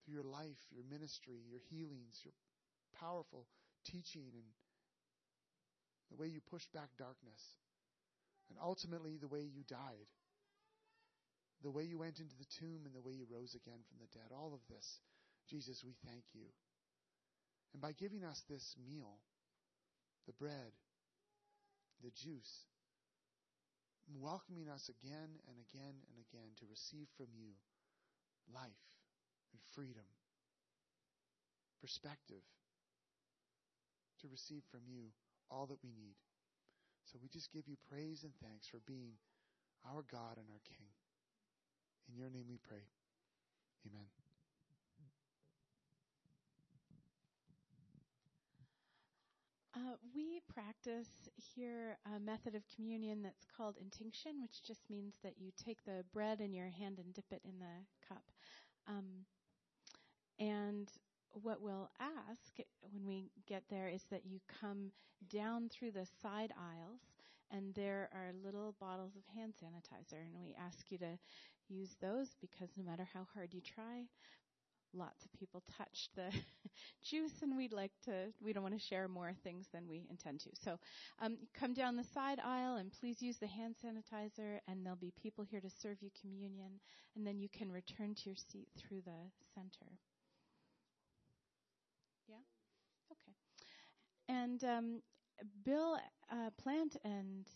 through 0.06 0.16
your 0.16 0.24
life, 0.24 0.60
your 0.72 0.84
ministry, 0.90 1.40
your 1.50 1.62
healings, 1.70 2.22
your 2.24 2.34
powerful 3.00 3.48
teaching, 3.86 4.32
and 4.34 4.46
the 6.12 6.18
way 6.18 6.28
you 6.28 6.42
pushed 6.42 6.74
back 6.74 6.90
darkness, 6.98 7.42
and 8.50 8.58
ultimately 8.62 9.18
the 9.18 9.28
way 9.28 9.42
you 9.42 9.64
died. 9.68 10.10
the 11.64 11.72
way 11.72 11.84
you 11.84 11.98
went 11.98 12.20
into 12.20 12.38
the 12.38 12.46
tomb 12.60 12.86
and 12.86 12.94
the 12.94 13.02
way 13.02 13.14
you 13.14 13.26
rose 13.30 13.56
again 13.56 13.82
from 13.90 13.98
the 14.00 14.08
dead. 14.14 14.30
All 14.32 14.54
of 14.54 14.62
this, 14.70 15.00
Jesus, 15.50 15.84
we 15.84 15.96
thank 16.06 16.24
you. 16.34 16.46
And 17.74 17.82
by 17.82 17.92
giving 17.92 18.24
us 18.24 18.44
this 18.50 18.76
meal, 18.90 19.20
the 20.26 20.34
bread, 20.34 20.74
the 22.04 22.12
juice, 22.12 22.66
welcoming 24.16 24.70
us 24.70 24.90
again 24.90 25.30
and 25.48 25.58
again 25.60 25.96
and 26.10 26.18
again 26.18 26.56
to 26.60 26.66
receive 26.70 27.08
from 27.18 27.28
you 27.36 27.52
life 28.54 28.88
and 29.52 29.62
freedom, 29.76 30.08
perspective, 31.82 32.44
to 34.22 34.28
receive 34.32 34.64
from 34.72 34.82
you 34.88 35.12
all 35.52 35.66
that 35.68 35.84
we 35.84 35.92
need. 35.92 36.16
So 37.12 37.20
we 37.22 37.30
just 37.30 37.52
give 37.52 37.68
you 37.68 37.76
praise 37.90 38.24
and 38.24 38.34
thanks 38.44 38.68
for 38.68 38.80
being 38.86 39.16
our 39.86 40.04
God 40.12 40.38
and 40.38 40.48
our 40.52 40.64
King. 40.68 40.88
In 42.10 42.18
your 42.18 42.30
name 42.30 42.46
we 42.50 42.58
pray. 42.58 42.84
Amen. 43.88 44.27
Uh, 49.78 49.94
we 50.16 50.42
practice 50.52 51.30
here 51.56 52.00
a 52.16 52.20
method 52.20 52.56
of 52.56 52.64
communion 52.76 53.22
that's 53.22 53.46
called 53.56 53.76
intinction, 53.80 54.42
which 54.42 54.64
just 54.66 54.90
means 54.90 55.14
that 55.24 55.34
you 55.38 55.52
take 55.64 55.84
the 55.86 56.04
bread 56.12 56.42
in 56.42 56.52
your 56.52 56.70
hand 56.70 56.98
and 56.98 57.14
dip 57.14 57.26
it 57.32 57.42
in 57.46 57.60
the 57.60 58.08
cup. 58.08 58.24
Um, 58.88 59.26
and 60.40 60.90
what 61.44 61.62
we'll 61.62 61.92
ask 62.00 62.58
when 62.92 63.06
we 63.06 63.30
get 63.46 63.64
there 63.70 63.88
is 63.88 64.04
that 64.10 64.26
you 64.26 64.40
come 64.60 64.92
down 65.30 65.70
through 65.70 65.92
the 65.92 66.08
side 66.24 66.54
aisles, 66.58 67.02
and 67.52 67.76
there 67.76 68.10
are 68.14 68.32
little 68.44 68.74
bottles 68.80 69.16
of 69.16 69.22
hand 69.36 69.54
sanitizer, 69.62 70.24
and 70.26 70.42
we 70.42 70.56
ask 70.60 70.90
you 70.90 70.98
to 70.98 71.20
use 71.70 71.96
those 72.02 72.36
because 72.42 72.70
no 72.78 72.84
matter 72.84 73.08
how 73.14 73.28
hard 73.36 73.54
you 73.54 73.62
try, 73.62 74.06
lots 74.98 75.26
of 75.26 75.34
people 75.34 75.64
touch 75.78 76.10
the 76.16 76.30
juice 77.04 77.42
and 77.42 77.56
we'd 77.56 77.74
like 77.74 77.92
to 78.06 78.34
we 78.42 78.54
don't 78.54 78.64
want 78.64 78.78
to 78.78 78.86
share 78.86 79.08
more 79.08 79.34
things 79.44 79.68
than 79.74 79.88
we 79.88 80.06
intend 80.10 80.40
to. 80.42 80.50
So 80.64 80.78
um, 81.22 81.38
come 81.54 81.74
down 81.74 81.96
the 81.96 82.04
side 82.04 82.40
aisle 82.44 82.78
and 82.78 82.92
please 82.92 83.22
use 83.22 83.38
the 83.38 83.48
hand 83.48 83.76
sanitizer 83.84 84.60
and 84.68 84.86
there'll 84.86 84.98
be 84.98 85.14
people 85.22 85.44
here 85.44 85.62
to 85.62 85.70
serve 85.70 85.98
you 86.02 86.10
communion 86.20 86.80
and 87.16 87.26
then 87.26 87.40
you 87.40 87.50
can 87.50 87.72
return 87.72 88.16
to 88.16 88.22
your 88.30 88.36
seat 88.36 88.68
through 88.78 89.02
the 89.02 89.32
center. 89.56 89.92
Yeah? 92.28 92.36
Okay. 93.12 93.34
And 94.30 94.64
um, 94.64 95.02
bill 95.64 95.98
uh, 96.32 96.50
plant 96.62 96.98
and 97.04 97.48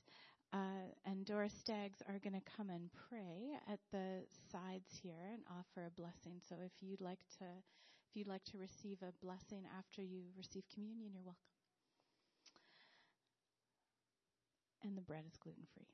uh, 0.53 0.91
and 1.05 1.25
Doris 1.25 1.53
Staggs 1.53 2.01
are 2.07 2.19
going 2.19 2.33
to 2.33 2.51
come 2.57 2.69
and 2.69 2.89
pray 3.09 3.57
at 3.71 3.79
the 3.91 4.23
sides 4.51 4.99
here 5.01 5.31
and 5.33 5.41
offer 5.49 5.85
a 5.87 5.91
blessing. 5.91 6.41
So 6.47 6.55
if 6.65 6.71
you'd 6.81 7.01
like 7.01 7.23
to, 7.39 7.45
if 7.45 8.15
you'd 8.15 8.27
like 8.27 8.43
to 8.45 8.57
receive 8.57 8.97
a 9.01 9.13
blessing 9.23 9.63
after 9.77 10.01
you 10.01 10.23
receive 10.37 10.63
communion, 10.73 11.11
you're 11.13 11.23
welcome. 11.23 11.39
And 14.83 14.97
the 14.97 15.01
bread 15.01 15.23
is 15.27 15.37
gluten 15.37 15.65
free. 15.73 15.87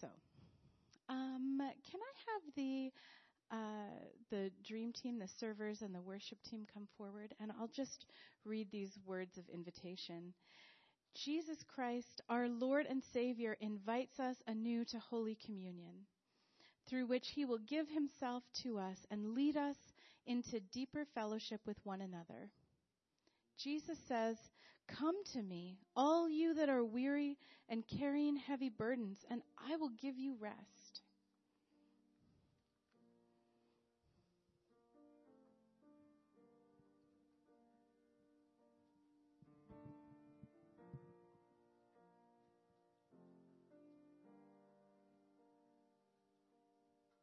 So, 0.00 0.08
um, 1.08 1.58
can 1.58 2.00
I 2.00 2.14
have 2.32 2.42
the 2.56 2.92
uh, 3.50 4.00
the 4.30 4.50
dream 4.66 4.92
team, 4.92 5.18
the 5.18 5.28
servers, 5.28 5.82
and 5.82 5.94
the 5.94 6.00
worship 6.00 6.38
team 6.42 6.66
come 6.72 6.88
forward? 6.98 7.32
And 7.40 7.52
I'll 7.52 7.68
just 7.68 8.06
read 8.44 8.70
these 8.70 8.98
words 9.06 9.38
of 9.38 9.44
invitation. 9.48 10.34
Jesus 11.14 11.58
Christ, 11.74 12.20
our 12.28 12.48
Lord 12.48 12.86
and 12.88 13.02
Savior, 13.12 13.56
invites 13.60 14.18
us 14.18 14.36
anew 14.46 14.84
to 14.86 14.98
Holy 14.98 15.36
Communion, 15.46 16.06
through 16.88 17.06
which 17.06 17.28
He 17.28 17.44
will 17.44 17.58
give 17.58 17.88
Himself 17.88 18.42
to 18.62 18.78
us 18.78 18.98
and 19.10 19.34
lead 19.34 19.56
us 19.56 19.76
into 20.26 20.60
deeper 20.72 21.04
fellowship 21.14 21.60
with 21.66 21.78
one 21.84 22.00
another. 22.00 22.50
Jesus 23.56 23.98
says, 24.08 24.36
Come 24.88 25.16
to 25.32 25.42
me, 25.42 25.78
all 25.96 26.28
you 26.28 26.54
that 26.54 26.68
are 26.68 26.84
weary 26.84 27.38
and 27.68 27.84
carrying 27.98 28.36
heavy 28.36 28.68
burdens, 28.68 29.24
and 29.30 29.40
I 29.70 29.76
will 29.76 29.90
give 30.00 30.18
you 30.18 30.36
rest. 30.38 30.83